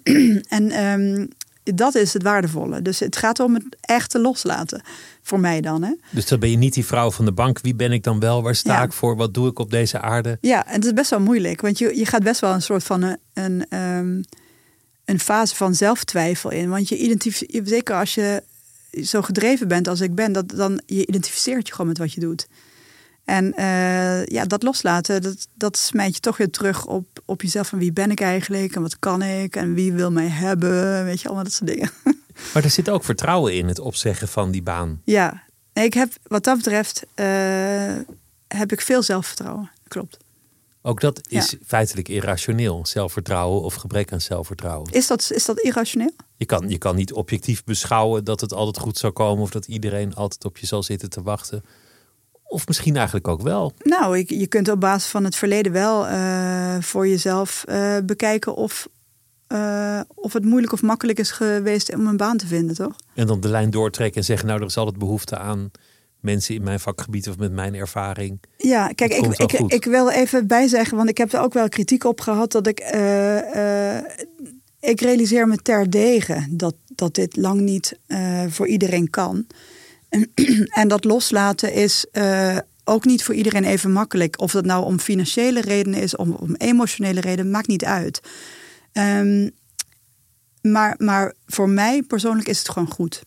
[0.49, 1.27] en ehm,
[1.63, 2.83] dat is het waardevolle.
[2.83, 4.83] Dus het gaat om het echte loslaten.
[5.23, 5.83] Voor mij dan.
[5.83, 5.95] Hè?
[6.11, 7.61] Dus dan ben je niet die vrouw van de bank.
[7.61, 8.43] Wie ben ik dan wel?
[8.43, 8.83] Waar sta Ja.
[8.83, 9.17] ik voor?
[9.17, 10.39] Wat doe ik op deze aarde?
[10.41, 11.61] Ja, en het is best wel moeilijk.
[11.61, 14.23] Want je, je gaat best wel een soort van een, een, ehm,
[15.05, 16.69] een fase van zelftwijfel in.
[16.69, 18.43] Want je identificeert, zeker als je
[19.03, 22.21] zo gedreven bent als ik ben, dat, dan je identificeert je gewoon met wat je
[22.21, 22.47] doet.
[23.31, 27.69] En eh, ja, dat loslaten, dat, dat smijt je toch weer terug op, op jezelf.
[27.69, 31.05] Van wie ben ik eigenlijk en wat kan ik en wie wil mij hebben.
[31.05, 31.91] Weet je, allemaal dat soort dingen.
[32.55, 35.01] Maar er zit ook vertrouwen in het opzeggen van die baan.
[35.05, 37.27] Ja, ik heb wat dat betreft eh,
[38.49, 39.71] heb ik veel zelfvertrouwen.
[39.89, 40.17] Klopt.
[40.83, 42.87] Ook dat is feitelijk irrationeel.
[42.87, 44.93] Zelfvertrouwen of gebrek aan zelfvertrouwen.
[44.93, 46.13] Is dat, is dat irrationeel?
[46.37, 49.43] Je kan, je kan niet objectief beschouwen dat het altijd goed zou komen.
[49.43, 51.65] Of dat iedereen altijd op je zal zitten te wachten.
[52.51, 53.73] Of misschien eigenlijk ook wel.
[53.83, 58.55] Nou, ik, je kunt op basis van het verleden wel eh, voor jezelf eh, bekijken
[58.55, 58.89] of,
[59.47, 62.97] eh, of het moeilijk of makkelijk is geweest om een baan te vinden, toch?
[63.15, 65.71] En dan de lijn doortrekken en zeggen, nou er is altijd behoefte aan
[66.21, 68.41] mensen in mijn vakgebied of met mijn ervaring.
[68.57, 69.73] Ja, kijk, ik, ik, goed.
[69.73, 72.79] ik wil even bijzeggen, want ik heb er ook wel kritiek op gehad dat ik.
[74.81, 77.99] ik realiseer me terdege dat, dat dit lang niet
[78.49, 79.47] voor iedereen kan.
[80.81, 84.41] En, dat loslaten is eh, ook niet voor iedereen even makkelijk.
[84.41, 88.21] Of dat nou om financiële redenen is, om, om emotionele redenen, maakt niet uit.
[88.93, 89.49] Ehm,
[90.63, 93.23] maar, maar voor mij persoonlijk is het gewoon goed.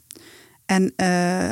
[0.66, 1.50] En, eh,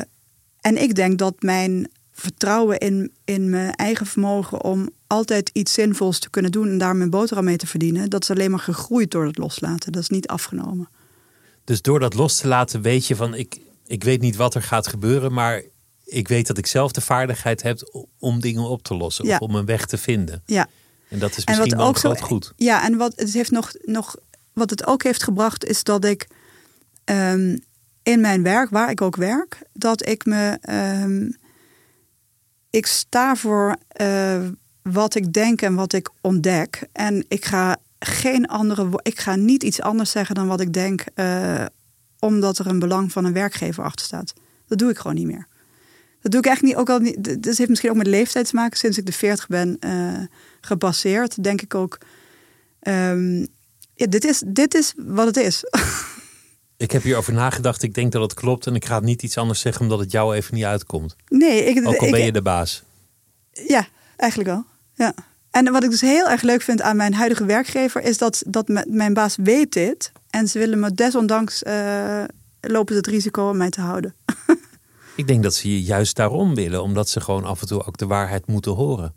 [0.59, 6.19] en ik denk dat mijn vertrouwen in, in mijn eigen vermogen om altijd iets zinvols
[6.19, 9.11] te kunnen doen en daar mijn boterham mee te verdienen, dat is alleen maar gegroeid
[9.11, 9.91] door het loslaten.
[9.91, 10.89] Dat is niet afgenomen.
[11.63, 13.59] Dus door dat los te laten weet je van, ik,
[13.91, 15.33] ik weet niet wat er gaat gebeuren.
[15.33, 15.61] Maar
[16.05, 19.25] ik weet dat ik zelf de vaardigheid heb om dingen op te lossen.
[19.25, 19.33] Ja.
[19.33, 20.41] Of om een weg te vinden.
[20.45, 20.67] Ja.
[21.09, 22.53] En dat is En misschien wel ook zo- goed.
[22.55, 24.15] Ja, en wat het heeft nog, nog
[24.53, 26.27] wat het ook heeft gebracht, is dat ik
[27.03, 27.57] ehm,
[28.03, 30.57] in mijn werk, waar ik ook werk, dat ik me.
[30.61, 31.29] ehm,
[32.69, 34.47] ik sta voor eh,
[34.81, 36.87] wat ik denk en wat ik ontdek.
[36.91, 38.99] En ik ga geen andere.
[39.03, 41.65] Ik ga niet iets anders zeggen dan wat ik denk, eh,
[42.21, 44.33] omdat er een belang van een werkgever achter staat.
[44.67, 45.47] Dat doe ik gewoon niet meer.
[46.21, 46.87] Dat doe ik eigenlijk niet.
[46.87, 47.43] Ook al niet.
[47.43, 48.77] Dat heeft misschien ook met leeftijd te maken.
[48.77, 50.19] Sinds ik de 40 ben eh,
[50.61, 51.97] gebaseerd, denk ik ook.
[52.79, 53.39] ehm,
[53.93, 55.63] ja, dit, is, dit is wat het is.
[56.77, 57.83] Ik heb hierover nagedacht.
[57.83, 58.67] Ik denk dat het klopt.
[58.67, 61.15] En ik ga niet iets anders zeggen omdat het jou even niet uitkomt.
[61.27, 62.83] Nee, ik, Ook al ik, ben je de baas.
[63.51, 64.65] Ja, eigenlijk wel.
[64.93, 65.13] Ja.
[65.51, 68.85] En wat ik dus heel erg leuk vind aan mijn huidige werkgever is dat, dat
[68.87, 70.11] mijn baas weet dit.
[70.31, 72.23] En ze willen me desondanks eh,
[72.61, 74.15] lopen ze het risico om mij te houden.
[75.15, 76.83] Ik denk dat ze je juist daarom willen.
[76.83, 79.13] Omdat ze gewoon af en toe ook de waarheid moeten horen.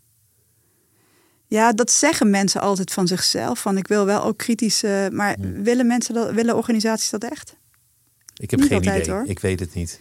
[1.47, 3.59] Ja, dat zeggen mensen altijd van zichzelf.
[3.61, 4.83] Van ik wil wel ook kritisch.
[4.83, 7.57] eh, maar willen mensen dat, willen organisaties dat echt?
[8.37, 9.15] Ik heb Niet geen altijd, idee.
[9.15, 9.25] hoor.
[9.27, 10.01] Ik weet het niet.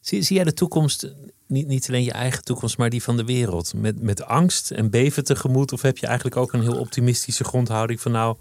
[0.00, 1.14] Zie, zie jij de toekomst,
[1.46, 3.74] niet, niet alleen je eigen toekomst, maar die van de wereld?
[3.74, 5.72] Met, met angst en beven tegemoet?
[5.72, 8.36] Of heb je eigenlijk ook een heel optimistische grondhouding van nou,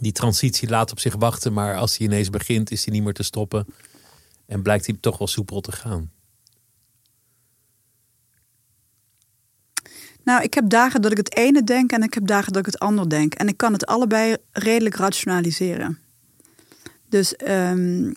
[0.00, 3.12] die transitie laat op zich wachten, maar als die ineens begint, is die niet meer
[3.12, 3.66] te stoppen.
[4.46, 6.10] En blijkt die toch wel soepel te gaan.
[10.28, 12.72] Nou, ik heb dagen dat ik het ene denk en ik heb dagen dat ik
[12.72, 13.34] het andere denk.
[13.34, 15.98] En ik kan het allebei redelijk rationaliseren.
[17.08, 18.12] Dus ehm,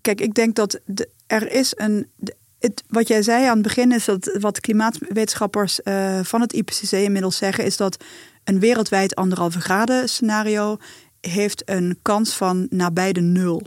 [0.00, 0.80] kijk, ik denk dat
[1.26, 2.10] er is een.
[2.58, 6.92] het, wat jij zei aan het begin is dat wat klimaatwetenschappers eh, van het IPCC
[6.92, 8.04] inmiddels zeggen, is dat
[8.44, 10.76] een wereldwijd anderhalve graden scenario
[11.20, 13.66] heeft een kans van nabij de nul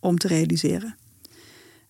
[0.00, 0.96] om te realiseren.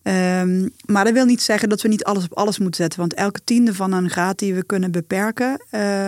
[0.01, 2.99] Ehm, maar dat wil niet zeggen dat we niet alles op alles moeten zetten.
[2.99, 6.07] Want elke tiende van een graad die we kunnen beperken, eh,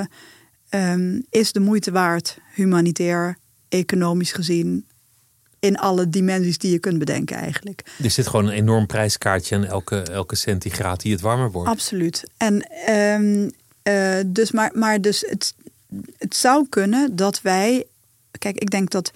[0.70, 2.38] ehm, is de moeite waard.
[2.54, 3.38] Humanitair,
[3.70, 4.86] economisch gezien.
[5.60, 7.96] In alle dimensies die je kunt bedenken eigenlijk.
[8.04, 11.70] Er zit gewoon een enorm prijskaartje aan elke, elke centigraad die het warmer wordt.
[11.70, 12.24] Absoluut.
[12.38, 13.50] En ehm,
[13.84, 15.54] eh, dus, maar, maar dus het,
[16.18, 17.86] het zou kunnen dat wij.
[18.40, 19.12] Kijk, ik denk dat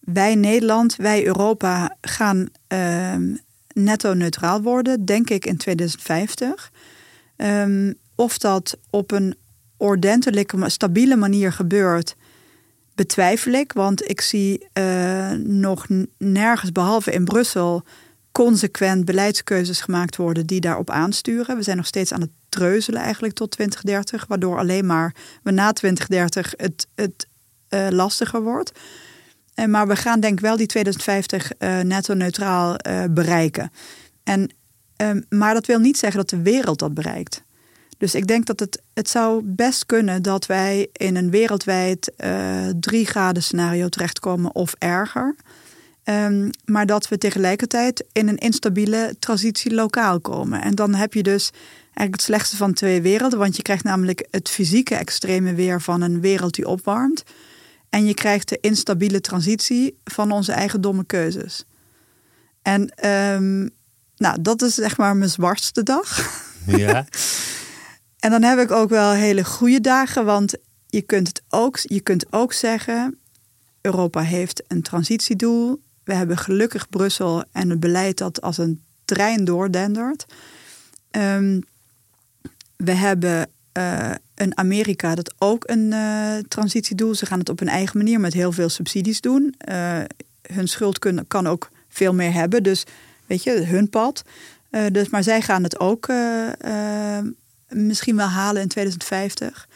[0.00, 3.34] wij Nederland, wij Europa gaan ehm,
[3.72, 6.72] netto neutraal worden, denk ik in 2050.
[7.36, 9.34] Ehm, of dat op een
[9.76, 12.16] ordentelijke, stabiele manier gebeurt,
[12.94, 13.72] betwijfel ik.
[13.72, 15.86] Want ik zie eh, nog
[16.18, 17.84] nergens, behalve in Brussel,
[18.36, 21.56] consequent beleidskeuzes gemaakt worden die daarop aansturen.
[21.56, 25.72] We zijn nog steeds aan het treuzelen eigenlijk tot 2030, waardoor alleen maar we na
[25.72, 27.26] 2030 het, het
[27.68, 28.72] eh, lastiger wordt.
[29.54, 33.72] En maar we gaan denk ik wel die 2050 eh, netto neutraal eh, bereiken.
[34.24, 34.54] En,
[34.96, 37.42] ehm, maar dat wil niet zeggen dat de wereld dat bereikt.
[37.98, 42.12] Dus ik denk dat het, het zou best kunnen dat wij in een wereldwijd
[42.80, 45.36] 3 graden scenario terechtkomen of erger.
[46.06, 50.62] Ehm, maar dat we tegelijkertijd in een instabiele transitie lokaal komen.
[50.62, 51.50] En dan heb je dus
[51.82, 53.38] eigenlijk het slechtste van twee werelden.
[53.38, 57.22] Want je krijgt namelijk het fysieke extreme weer van een wereld die opwarmt.
[57.90, 61.64] En je krijgt de instabiele transitie van onze eigen domme keuzes.
[62.62, 63.68] En ehm,
[64.16, 66.30] nou, dat is zeg maar mijn zwartste dag.
[66.66, 67.04] Ja.
[68.16, 70.54] En dan heb ik ook wel hele goede dagen, want
[70.86, 73.18] je kunt het ook, je kunt ook zeggen:
[73.80, 75.84] Europa heeft een transitiedoel.
[76.06, 80.26] We hebben gelukkig Brussel en het beleid dat als een trein doordendert.
[81.10, 81.60] Ehm,
[82.76, 87.14] we hebben eh, een Amerika dat ook een eh, transitiedoel.
[87.14, 89.54] Ze gaan het op hun eigen manier met heel veel subsidies doen.
[89.58, 90.00] Eh,
[90.52, 90.98] hun schuld
[91.28, 92.84] kan ook veel meer hebben, dus
[93.26, 94.22] weet je, hun pad.
[94.92, 96.08] Dus, maar zij gaan het ook
[97.68, 99.68] misschien wel halen in 2050.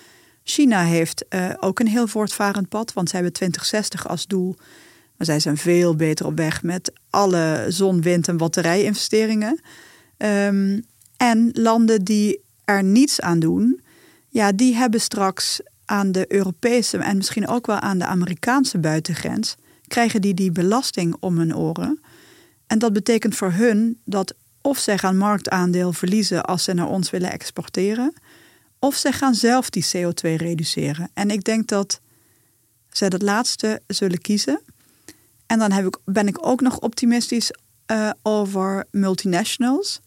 [0.45, 1.25] China heeft
[1.61, 4.57] ook een heel voortvarend pad, want zij hebben 2060 als doel.
[5.21, 9.61] Maar zij zijn veel beter op weg met alle zon, wind en batterijinvesteringen.
[10.17, 10.81] Ehm,
[11.17, 13.81] en landen die er niets aan doen,
[14.29, 19.57] ja, die hebben straks aan de Europese en misschien ook wel aan de Amerikaanse buitengrens,
[19.87, 22.01] krijgen die die belasting om hun oren.
[22.67, 27.11] En dat betekent voor hun dat of zij gaan marktaandeel verliezen als ze naar ons
[27.11, 28.13] willen exporteren,
[28.79, 31.11] of zij gaan zelf die CO2 reduceren.
[31.15, 32.01] En ik denk dat
[32.91, 34.61] zij dat laatste zullen kiezen.
[35.51, 37.53] En dan heb ik, ben ik ook nog optimistisch
[37.87, 40.01] eh, over multinationals.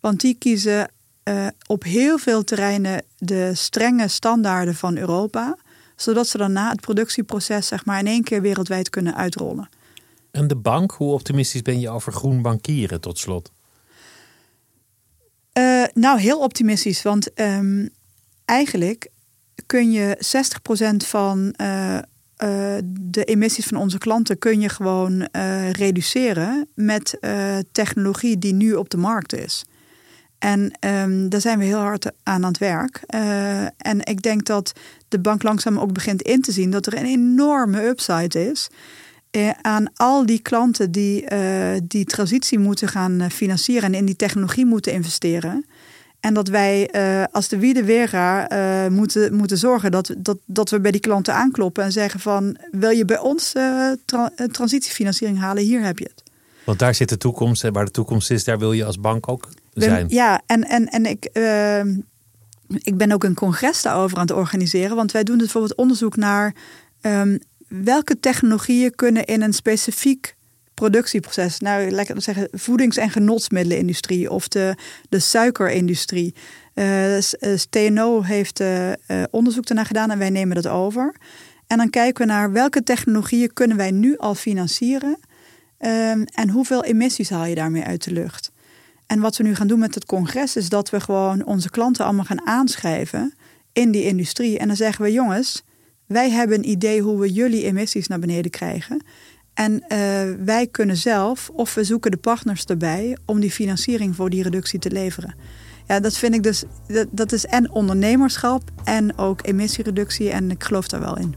[0.00, 0.90] Want die kiezen
[1.22, 5.56] eh, op heel veel terreinen de strenge standaarden van Europa.
[5.96, 9.68] Zodat ze daarna het productieproces zeg maar, in één keer wereldwijd kunnen uitrollen.
[10.30, 13.52] En de bank, hoe optimistisch ben je over groen bankieren tot slot?
[15.52, 17.02] Eh, nou, heel optimistisch.
[17.02, 17.86] Want ehm,
[18.44, 19.10] eigenlijk
[19.66, 20.16] kun je
[21.02, 21.54] 60% van
[22.38, 28.52] eh, de emissies van onze klanten kun je gewoon eh, reduceren met eh, technologie die
[28.52, 29.64] nu op de markt is.
[30.38, 33.02] En ehm, daar zijn we heel hard aan aan het werk.
[33.76, 34.72] En ik denk dat
[35.08, 38.68] de bank langzaam ook begint in te zien dat er een enorme upside is.
[39.62, 41.24] aan al die klanten die
[41.82, 45.64] die transitie moeten gaan financieren en in die technologie moeten investeren.
[46.20, 50.70] En dat wij eh, als de Wiede Wera eh, moeten, moeten zorgen dat, dat, dat
[50.70, 55.38] we bij die klanten aankloppen en zeggen van wil je bij ons eh, tra- transitiefinanciering
[55.38, 56.22] halen, hier heb je het.
[56.64, 59.28] Want daar zit de toekomst en waar de toekomst is, daar wil je als bank
[59.28, 60.08] ook Ben- zijn.
[60.08, 61.80] Ja, en, en, en ik, eh,
[62.68, 64.96] ik ben ook een congres daarover aan het organiseren.
[64.96, 66.54] Want wij doen dus bijvoorbeeld onderzoek naar
[67.00, 67.38] ehm,
[67.68, 70.36] welke technologieën kunnen in een specifiek
[70.78, 74.74] productieproces, nou lekker zeggen, voedings- en genotsmiddelenindustrie of de,
[75.08, 76.34] de suikerindustrie.
[77.70, 78.62] TNO heeft
[79.30, 81.14] onderzoek ernaar gedaan en wij nemen dat over.
[81.66, 85.18] En dan kijken we naar welke technologieën kunnen wij nu al financieren
[85.78, 88.52] um, en hoeveel emissies haal je daarmee uit de lucht.
[89.06, 92.04] En wat we nu gaan doen met het congres is dat we gewoon onze klanten
[92.04, 93.34] allemaal gaan aanschrijven
[93.72, 94.58] in die industrie.
[94.58, 95.62] En dan zeggen we jongens,
[96.06, 99.02] wij hebben een idee hoe we jullie emissies naar beneden krijgen.
[99.58, 104.30] En uh, wij kunnen zelf, of we zoeken de partners erbij om die financiering voor
[104.30, 105.34] die reductie te leveren.
[105.86, 110.30] Ja, dat vind ik dus, dat, dat is en ondernemerschap en ook emissiereductie.
[110.30, 111.34] En ik geloof daar wel in.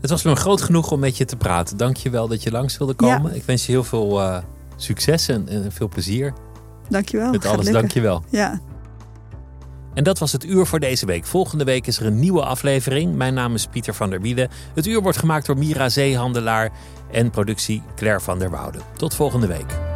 [0.00, 1.76] Het was me een groot genoeg om met je te praten.
[1.76, 3.34] Dank je wel dat je langs wilde komen.
[3.34, 4.38] Ik wens je heel veel uh,
[4.76, 6.32] succes en, en, veel plezier.
[6.88, 7.30] Dank je wel.
[7.30, 8.24] Met alles, dank je wel.
[8.30, 8.60] Ja.
[9.94, 11.26] En dat was het uur voor deze week.
[11.26, 13.14] Volgende week is er een nieuwe aflevering.
[13.14, 14.48] Mijn naam is Pieter van der Wielen.
[14.74, 16.72] Het uur wordt gemaakt door Mira Zeehandelaar
[17.10, 18.78] en productie Claire van der Woude.
[18.96, 19.92] Tot volgende week.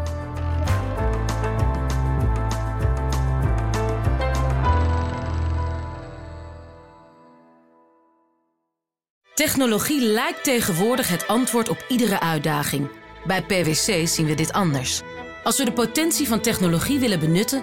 [9.34, 12.88] Technologie lijkt tegenwoordig het antwoord op iedere uitdaging.
[13.26, 15.02] Bij PwC zien we dit anders.
[15.44, 17.62] Als we de potentie van technologie willen benutten,